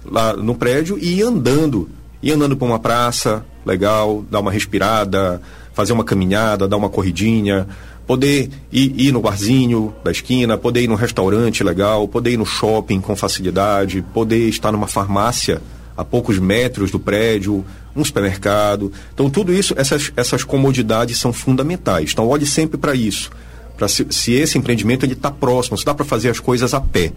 lá 0.05 0.33
no 0.33 0.55
prédio 0.55 0.97
e 0.99 1.19
ir 1.19 1.23
andando. 1.23 1.89
Ir 2.21 2.33
andando 2.33 2.57
para 2.57 2.67
uma 2.67 2.79
praça, 2.79 3.45
legal, 3.65 4.23
dar 4.29 4.39
uma 4.39 4.51
respirada, 4.51 5.41
fazer 5.73 5.93
uma 5.93 6.03
caminhada, 6.03 6.67
dar 6.67 6.77
uma 6.77 6.89
corridinha, 6.89 7.67
poder 8.05 8.49
ir, 8.71 8.93
ir 8.97 9.11
no 9.11 9.21
barzinho 9.21 9.93
da 10.03 10.11
esquina, 10.11 10.57
poder 10.57 10.81
ir 10.81 10.87
num 10.87 10.95
restaurante 10.95 11.63
legal, 11.63 12.07
poder 12.07 12.31
ir 12.31 12.37
no 12.37 12.45
shopping 12.45 12.99
com 12.99 13.15
facilidade, 13.15 14.03
poder 14.13 14.49
estar 14.49 14.71
numa 14.71 14.87
farmácia 14.87 15.61
a 15.95 16.03
poucos 16.03 16.39
metros 16.39 16.91
do 16.91 16.99
prédio, 16.99 17.63
um 17.95 18.03
supermercado. 18.03 18.91
Então, 19.13 19.29
tudo 19.29 19.53
isso, 19.53 19.73
essas, 19.77 20.11
essas 20.15 20.43
comodidades 20.43 21.17
são 21.17 21.31
fundamentais. 21.31 22.11
Então, 22.11 22.27
olhe 22.27 22.45
sempre 22.45 22.77
para 22.77 22.95
isso. 22.95 23.29
Para 23.77 23.87
se, 23.87 24.07
se, 24.09 24.31
esse 24.33 24.57
empreendimento 24.57 25.05
está 25.05 25.29
próximo, 25.29 25.77
se 25.77 25.85
dá 25.85 25.93
para 25.93 26.05
fazer 26.05 26.29
as 26.29 26.39
coisas 26.39 26.73
a 26.73 26.81
pé. 26.81 27.11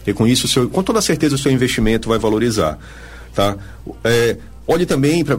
Porque 0.00 0.14
com 0.14 0.26
isso, 0.26 0.48
seu, 0.48 0.68
com 0.68 0.82
toda 0.82 1.00
certeza, 1.00 1.34
o 1.34 1.38
seu 1.38 1.52
investimento 1.52 2.08
vai 2.08 2.18
valorizar. 2.18 2.78
Tá? 3.34 3.56
É, 4.02 4.36
olhe 4.66 4.86
também 4.86 5.24
para 5.24 5.38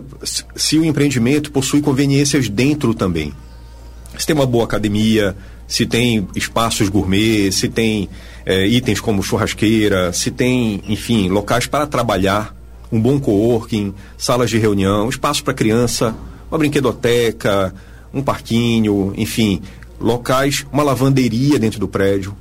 se 0.56 0.78
o 0.78 0.86
empreendimento 0.86 1.52
possui 1.52 1.82
conveniências 1.82 2.48
dentro 2.48 2.94
também. 2.94 3.34
Se 4.18 4.26
tem 4.26 4.36
uma 4.36 4.46
boa 4.46 4.66
academia, 4.66 5.36
se 5.68 5.86
tem 5.86 6.28
espaços 6.36 6.90
gourmet, 6.90 7.52
se 7.52 7.68
tem 7.70 8.08
é, 8.46 8.68
itens 8.68 9.00
como 9.00 9.24
churrasqueira, 9.24 10.14
se 10.14 10.30
tem, 10.30 10.84
enfim, 10.88 11.30
locais 11.30 11.66
para 11.66 11.88
trabalhar, 11.88 12.56
um 12.92 13.00
bom 13.00 13.20
coworking, 13.20 13.94
salas 14.18 14.50
de 14.50 14.58
reunião, 14.58 15.10
espaço 15.10 15.44
para 15.44 15.54
criança, 15.54 16.14
uma 16.52 16.58
brinquedoteca, 16.58 17.74
um 18.14 18.22
parquinho, 18.22 19.14
enfim, 19.16 19.62
locais, 20.00 20.66
uma 20.72 20.84
lavanderia 20.84 21.58
dentro 21.58 21.80
do 21.80 21.88
prédio, 21.88 22.36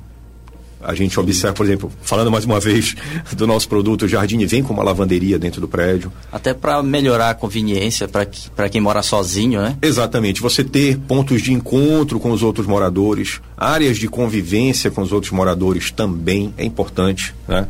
a 0.83 0.93
gente 0.95 1.19
observa, 1.19 1.53
por 1.53 1.65
exemplo, 1.65 1.91
falando 2.01 2.31
mais 2.31 2.45
uma 2.45 2.59
vez 2.59 2.95
do 3.35 3.45
nosso 3.45 3.67
produto, 3.67 4.03
o 4.03 4.07
Jardim 4.07 4.45
vem 4.45 4.63
com 4.63 4.73
uma 4.73 4.83
lavanderia 4.83 5.37
dentro 5.37 5.61
do 5.61 5.67
prédio. 5.67 6.11
Até 6.31 6.53
para 6.53 6.81
melhorar 6.81 7.31
a 7.31 7.33
conveniência 7.33 8.07
para 8.07 8.69
quem 8.69 8.81
mora 8.81 9.01
sozinho, 9.01 9.61
né? 9.61 9.77
Exatamente. 9.81 10.41
Você 10.41 10.63
ter 10.63 10.97
pontos 10.97 11.41
de 11.41 11.53
encontro 11.53 12.19
com 12.19 12.31
os 12.31 12.43
outros 12.43 12.67
moradores, 12.67 13.39
áreas 13.57 13.97
de 13.97 14.07
convivência 14.07 14.89
com 14.91 15.01
os 15.01 15.11
outros 15.11 15.31
moradores 15.31 15.91
também 15.91 16.53
é 16.57 16.65
importante, 16.65 17.33
né? 17.47 17.67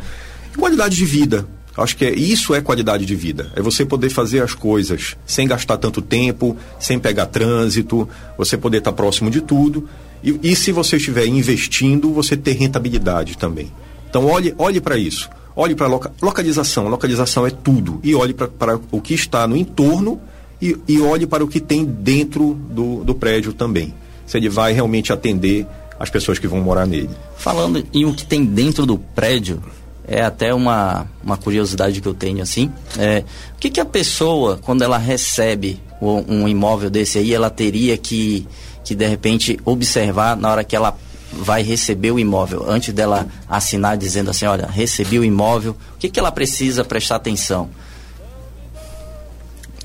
E 0.54 0.58
qualidade 0.58 0.96
de 0.96 1.06
vida. 1.06 1.48
Acho 1.78 1.96
que 1.96 2.06
é, 2.06 2.14
isso 2.14 2.54
é 2.54 2.62
qualidade 2.62 3.06
de 3.06 3.16
vida. 3.16 3.50
É 3.56 3.62
você 3.62 3.86
poder 3.86 4.10
fazer 4.10 4.44
as 4.44 4.54
coisas 4.54 5.16
sem 5.26 5.48
gastar 5.48 5.78
tanto 5.78 6.02
tempo, 6.02 6.58
sem 6.80 7.00
pegar 7.00 7.28
trânsito, 7.28 8.08
você 8.38 8.58
poder 8.58 8.80
estar 8.80 8.92
próximo 8.92 9.30
de 9.30 9.42
tudo 9.42 9.88
e, 10.24 10.40
e 10.44 10.56
se 10.56 10.72
você 10.72 10.98
estiver 10.98 11.26
investindo, 11.26 12.14
você 12.14 12.38
ter 12.38 12.54
rentabilidade 12.54 13.38
também. 13.38 13.72
Então 14.10 14.26
olhe, 14.26 14.54
olhe 14.58 14.82
para 14.82 14.98
isso. 14.98 15.30
Olhe 15.56 15.76
para 15.76 15.88
loca, 15.88 16.14
localização. 16.22 16.88
Localização 16.88 17.46
é 17.46 17.50
tudo. 17.50 18.00
E 18.04 18.16
olhe 18.16 18.34
para 18.34 18.80
o 18.92 19.02
que 19.02 19.14
está 19.14 19.48
no 19.48 19.58
entorno 19.58 20.22
e, 20.62 20.78
e 20.88 21.02
olhe 21.02 21.28
para 21.28 21.44
o 21.44 21.48
que 21.48 21.60
tem 21.60 21.84
dentro 21.84 22.54
do, 22.54 23.04
do 23.04 23.16
prédio 23.16 23.54
também. 23.54 23.94
Se 24.26 24.38
ele 24.38 24.48
vai 24.48 24.74
realmente 24.74 25.12
atender 25.12 25.66
as 26.00 26.10
pessoas 26.10 26.40
que 26.40 26.48
vão 26.48 26.62
morar 26.62 26.86
nele. 26.86 27.10
Falando 27.38 27.84
em 27.94 28.06
o 28.06 28.14
que 28.14 28.26
tem 28.26 28.44
dentro 28.44 28.86
do 28.86 28.98
prédio, 28.98 29.62
é 30.08 30.22
até 30.22 30.54
uma, 30.54 31.08
uma 31.24 31.38
curiosidade 31.38 32.02
que 32.02 32.08
eu 32.08 32.14
tenho 32.14 32.42
assim. 32.42 32.72
É, 32.98 33.24
o 33.56 33.60
que, 33.60 33.70
que 33.70 33.80
a 33.80 33.86
pessoa, 33.86 34.60
quando 34.62 34.84
ela 34.84 34.98
recebe 34.98 35.80
um, 36.02 36.42
um 36.42 36.48
imóvel 36.48 36.90
desse 36.90 37.18
aí, 37.18 37.34
ela 37.34 37.50
teria 37.50 37.98
que, 37.98 38.48
que 38.84 38.96
de 38.96 39.08
repente 39.08 39.60
observar 39.66 40.36
na 40.36 40.50
hora 40.50 40.64
que 40.64 40.76
ela 40.76 40.98
vai 41.32 41.64
receber 41.64 42.12
o 42.12 42.20
imóvel, 42.20 42.66
antes 42.70 42.94
dela 42.94 43.28
assinar 43.48 43.98
dizendo 43.98 44.32
assim, 44.32 44.46
olha, 44.46 44.68
recebi 44.68 45.18
o 45.18 45.24
imóvel, 45.24 45.76
o 45.96 45.98
que, 45.98 46.10
que 46.10 46.20
ela 46.20 46.32
precisa 46.32 46.84
prestar 46.84 47.16
atenção? 47.16 47.70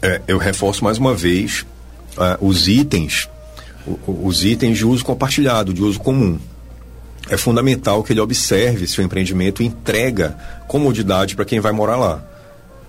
É, 0.02 0.20
eu 0.26 0.38
reforço 0.38 0.82
mais 0.84 0.98
uma 0.98 1.14
vez 1.14 1.64
uh, 2.16 2.44
os 2.44 2.68
itens, 2.68 3.28
os 4.06 4.44
itens 4.44 4.78
de 4.78 4.84
uso 4.84 5.04
compartilhado, 5.04 5.72
de 5.72 5.82
uso 5.82 6.00
comum. 6.00 6.38
É 7.28 7.36
fundamental 7.36 8.02
que 8.02 8.12
ele 8.12 8.20
observe 8.20 8.86
se 8.86 9.00
o 9.00 9.02
empreendimento 9.02 9.62
entrega 9.62 10.36
comodidade 10.68 11.34
para 11.34 11.44
quem 11.44 11.60
vai 11.60 11.72
morar 11.72 11.96
lá. 11.96 12.22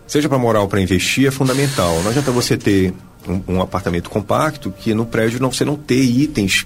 Seja 0.05 0.29
para 0.29 0.37
morar 0.37 0.61
ou 0.61 0.67
para 0.67 0.79
investir, 0.79 1.27
é 1.27 1.31
fundamental. 1.31 2.01
Não 2.01 2.09
adianta 2.09 2.31
você 2.31 2.55
ter 2.55 2.93
um, 3.27 3.55
um 3.55 3.61
apartamento 3.61 4.09
compacto 4.09 4.73
que 4.77 4.93
no 4.93 5.05
prédio 5.05 5.39
não, 5.39 5.51
você 5.51 5.63
não 5.63 5.75
ter 5.75 6.01
itens 6.01 6.65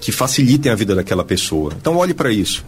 que 0.00 0.12
facilitem 0.12 0.70
a 0.70 0.74
vida 0.74 0.94
daquela 0.94 1.24
pessoa. 1.24 1.72
Então 1.80 1.96
olhe 1.96 2.12
para 2.12 2.30
isso. 2.30 2.64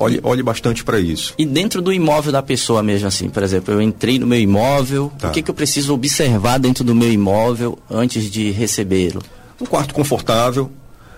Olhe, 0.00 0.20
olhe 0.22 0.44
bastante 0.44 0.84
para 0.84 1.00
isso. 1.00 1.34
E 1.36 1.44
dentro 1.44 1.82
do 1.82 1.92
imóvel 1.92 2.30
da 2.30 2.40
pessoa 2.40 2.84
mesmo, 2.84 3.08
assim, 3.08 3.28
por 3.28 3.42
exemplo, 3.42 3.74
eu 3.74 3.82
entrei 3.82 4.16
no 4.16 4.28
meu 4.28 4.38
imóvel, 4.38 5.12
tá. 5.18 5.28
o 5.28 5.32
que, 5.32 5.42
que 5.42 5.50
eu 5.50 5.54
preciso 5.54 5.92
observar 5.92 6.58
dentro 6.58 6.84
do 6.84 6.94
meu 6.94 7.12
imóvel 7.12 7.76
antes 7.90 8.30
de 8.30 8.52
recebê-lo? 8.52 9.20
Um 9.60 9.66
quarto 9.66 9.92
confortável, 9.92 10.70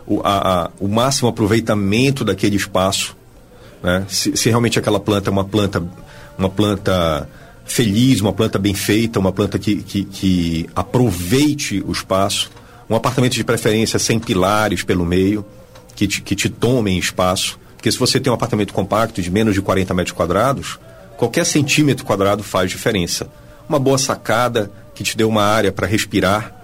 o, 0.06 0.22
a, 0.24 0.64
a, 0.64 0.70
o 0.80 0.88
máximo 0.88 1.28
aproveitamento 1.28 2.24
daquele 2.24 2.56
espaço. 2.56 3.14
Né? 3.82 4.06
Se, 4.08 4.34
se, 4.34 4.48
realmente 4.48 4.78
aquela 4.78 4.98
planta 4.98 5.28
é 5.28 5.32
uma 5.32 5.44
planta, 5.44 5.82
uma 6.38 6.48
planta 6.48 7.28
feliz, 7.70 8.20
uma 8.20 8.32
planta 8.32 8.58
bem 8.58 8.74
feita, 8.74 9.20
uma 9.20 9.32
planta 9.32 9.58
que, 9.58 9.76
que, 9.76 10.04
que 10.04 10.70
aproveite 10.74 11.82
o 11.86 11.92
espaço. 11.92 12.50
Um 12.88 12.96
apartamento 12.96 13.34
de 13.34 13.44
preferência 13.44 13.98
sem 13.98 14.18
pilares 14.18 14.82
pelo 14.82 15.06
meio 15.06 15.44
que 15.94 16.08
te, 16.08 16.20
que 16.20 16.34
te 16.34 16.48
tomem 16.48 16.98
espaço. 16.98 17.58
Porque 17.76 17.90
se 17.90 17.98
você 17.98 18.18
tem 18.18 18.30
um 18.30 18.34
apartamento 18.34 18.74
compacto 18.74 19.22
de 19.22 19.30
menos 19.30 19.54
de 19.54 19.62
40 19.62 19.94
metros 19.94 20.14
quadrados, 20.16 20.80
qualquer 21.16 21.46
centímetro 21.46 22.04
quadrado 22.04 22.42
faz 22.42 22.70
diferença. 22.70 23.30
Uma 23.68 23.78
boa 23.78 23.98
sacada 23.98 24.70
que 24.92 25.04
te 25.04 25.16
dê 25.16 25.22
uma 25.22 25.44
área 25.44 25.70
para 25.70 25.86
respirar. 25.86 26.56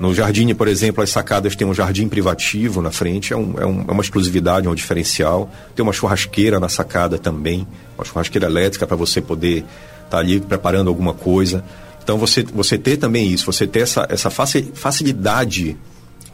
No 0.00 0.14
jardim, 0.14 0.52
por 0.54 0.66
exemplo, 0.66 1.02
as 1.02 1.10
sacadas 1.10 1.54
têm 1.54 1.66
um 1.66 1.74
jardim 1.74 2.08
privativo 2.08 2.80
na 2.80 2.90
frente, 2.90 3.34
é, 3.34 3.36
um, 3.36 3.54
é, 3.58 3.66
um, 3.66 3.84
é 3.86 3.92
uma 3.92 4.02
exclusividade, 4.02 4.66
é 4.66 4.70
um 4.70 4.74
diferencial. 4.74 5.50
Tem 5.76 5.82
uma 5.82 5.92
churrasqueira 5.92 6.58
na 6.58 6.70
sacada 6.70 7.18
também, 7.18 7.68
uma 7.98 8.04
churrasqueira 8.04 8.46
elétrica 8.46 8.86
para 8.86 8.96
você 8.96 9.20
poder 9.20 9.64
estar 10.12 10.18
tá 10.18 10.22
ali 10.22 10.40
preparando 10.40 10.88
alguma 10.88 11.14
coisa. 11.14 11.64
Então 12.02 12.18
você, 12.18 12.42
você 12.42 12.76
ter 12.76 12.96
também 12.96 13.28
isso, 13.28 13.46
você 13.46 13.66
ter 13.66 13.80
essa, 13.80 14.06
essa 14.10 14.30
facilidade 14.30 15.76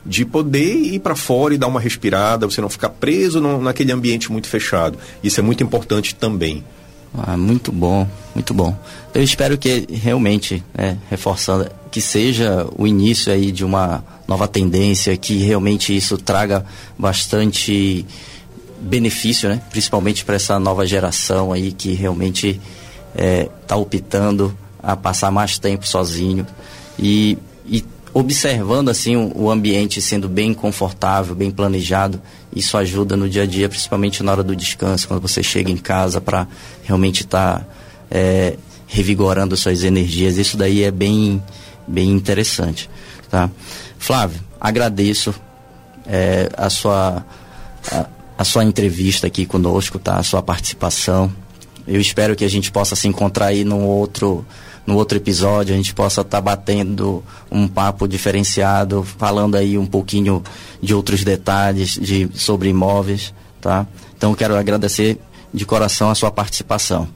de 0.04 0.24
poder 0.24 0.74
ir 0.74 1.00
para 1.00 1.14
fora 1.14 1.54
e 1.54 1.58
dar 1.58 1.66
uma 1.66 1.80
respirada, 1.80 2.46
você 2.46 2.60
não 2.60 2.70
ficar 2.70 2.88
preso 2.88 3.40
no, 3.40 3.60
naquele 3.60 3.92
ambiente 3.92 4.32
muito 4.32 4.48
fechado. 4.48 4.98
Isso 5.22 5.38
é 5.38 5.42
muito 5.42 5.62
importante 5.62 6.14
também. 6.14 6.64
Ah, 7.16 7.36
muito 7.36 7.72
bom, 7.72 8.08
muito 8.34 8.52
bom. 8.54 8.76
Eu 9.14 9.22
espero 9.22 9.56
que 9.58 9.86
realmente, 9.90 10.62
né, 10.74 10.98
reforçando, 11.10 11.70
que 11.90 12.00
seja 12.00 12.66
o 12.76 12.86
início 12.86 13.32
aí 13.32 13.50
de 13.50 13.64
uma 13.64 14.04
nova 14.26 14.46
tendência, 14.46 15.16
que 15.16 15.38
realmente 15.38 15.94
isso 15.94 16.18
traga 16.18 16.64
bastante 16.98 18.04
benefício, 18.80 19.48
né? 19.48 19.60
Principalmente 19.70 20.24
para 20.24 20.36
essa 20.36 20.58
nova 20.58 20.86
geração 20.86 21.52
aí 21.52 21.72
que 21.72 21.92
realmente 21.92 22.60
está 23.18 23.24
é, 23.24 23.48
tá 23.66 23.76
optando 23.76 24.56
a 24.80 24.96
passar 24.96 25.30
mais 25.30 25.58
tempo 25.58 25.86
sozinho 25.86 26.46
e, 26.98 27.36
e 27.66 27.84
observando 28.14 28.88
assim 28.88 29.16
o, 29.16 29.32
o, 29.34 29.50
ambiente 29.50 30.00
sendo 30.00 30.28
bem 30.28 30.54
confortável, 30.54 31.34
bem 31.34 31.50
planejado, 31.50 32.22
isso 32.54 32.76
ajuda 32.76 33.16
no 33.16 33.28
dia 33.28 33.42
a 33.42 33.46
dia, 33.46 33.68
principalmente 33.68 34.22
na 34.22 34.32
hora 34.32 34.42
do 34.42 34.54
descanso, 34.54 35.08
quando 35.08 35.20
você 35.20 35.42
chega 35.42 35.70
em 35.70 35.76
casa 35.76 36.20
para 36.20 36.46
realmente 36.84 37.22
estar 37.22 37.60
tá, 37.60 37.66
é, 38.10 38.56
revigorando 38.86 39.56
suas 39.56 39.82
energias. 39.82 40.36
Isso 40.38 40.56
daí 40.56 40.82
é 40.84 40.90
bem, 40.90 41.42
bem 41.86 42.10
interessante, 42.10 42.88
tá? 43.28 43.50
Flávio, 43.98 44.40
agradeço 44.60 45.34
é, 46.06 46.48
a 46.56 46.70
sua 46.70 47.24
a, 47.92 48.06
a 48.38 48.44
sua 48.44 48.64
entrevista 48.64 49.26
aqui 49.26 49.44
conosco, 49.44 49.98
tá? 49.98 50.16
A 50.16 50.22
sua 50.22 50.40
participação. 50.40 51.32
Eu 51.88 52.00
espero 52.00 52.36
que 52.36 52.44
a 52.44 52.48
gente 52.48 52.70
possa 52.70 52.94
se 52.94 53.08
encontrar 53.08 53.46
aí 53.46 53.64
num 53.64 53.84
outro 53.84 54.46
no 54.86 54.96
outro 54.96 55.18
episódio 55.18 55.74
a 55.74 55.76
gente 55.76 55.92
possa 55.92 56.22
estar 56.22 56.38
tá 56.38 56.40
batendo 56.40 57.22
um 57.50 57.68
papo 57.68 58.08
diferenciado, 58.08 59.06
falando 59.18 59.54
aí 59.54 59.76
um 59.76 59.84
pouquinho 59.84 60.42
de 60.80 60.94
outros 60.94 61.22
detalhes 61.22 61.98
de, 62.00 62.26
sobre 62.32 62.70
imóveis, 62.70 63.34
tá? 63.60 63.86
Então 64.16 64.34
quero 64.34 64.56
agradecer 64.56 65.18
de 65.52 65.66
coração 65.66 66.08
a 66.08 66.14
sua 66.14 66.30
participação. 66.30 67.06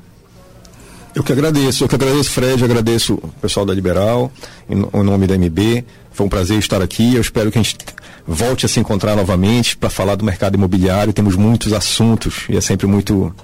Eu 1.14 1.24
que 1.24 1.32
agradeço, 1.32 1.85
eu 1.85 1.88
que 1.88 1.94
agradeço, 1.94 2.30
Fred, 2.30 2.62
agradeço 2.62 3.14
o 3.14 3.28
pessoal 3.40 3.64
da 3.64 3.72
Liberal, 3.72 4.30
em, 4.68 4.76
em 4.76 5.02
nome 5.02 5.26
da 5.26 5.38
MB. 5.38 5.85
Foi 6.12 6.26
um 6.26 6.28
prazer 6.28 6.58
estar 6.58 6.82
aqui. 6.82 7.14
Eu 7.14 7.22
espero 7.22 7.50
que 7.50 7.58
a 7.58 7.62
gente 7.62 7.76
volte 8.26 8.66
a 8.66 8.68
se 8.68 8.80
encontrar 8.80 9.16
novamente 9.16 9.76
para 9.76 9.90
falar 9.90 10.14
do 10.14 10.24
mercado 10.24 10.54
imobiliário. 10.54 11.12
Temos 11.12 11.37
muitos 11.37 11.72
assuntos 11.72 12.44
e 12.48 12.56
é 12.56 12.61
sempre 12.61 12.87
muito, 12.87 13.35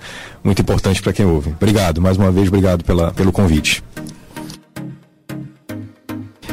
muito 0.43 0.63
importante 0.63 1.03
para 1.03 1.13
quem 1.13 1.27
ouve. 1.27 1.51
Obrigado, 1.51 2.01
mais 2.01 2.17
uma 2.17 2.31
vez, 2.31 2.49
obrigado 2.49 2.85
pela, 2.85 3.13
pelo 3.13 3.33
convite. 3.33 3.83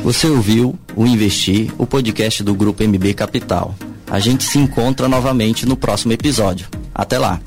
Você 0.03 0.27
ouviu 0.27 0.77
o 0.95 1.05
Investir, 1.05 1.71
o 1.77 1.88
podcast 1.88 2.43
do 2.43 2.53
Grupo 2.53 2.83
MB 2.83 3.13
Capital. 3.15 3.73
A 4.07 4.19
gente 4.19 4.43
se 4.43 4.59
encontra 4.59 5.07
novamente 5.07 5.65
no 5.65 5.75
próximo 5.75 6.13
episódio. 6.13 6.67
Até 6.93 7.17
lá! 7.17 7.41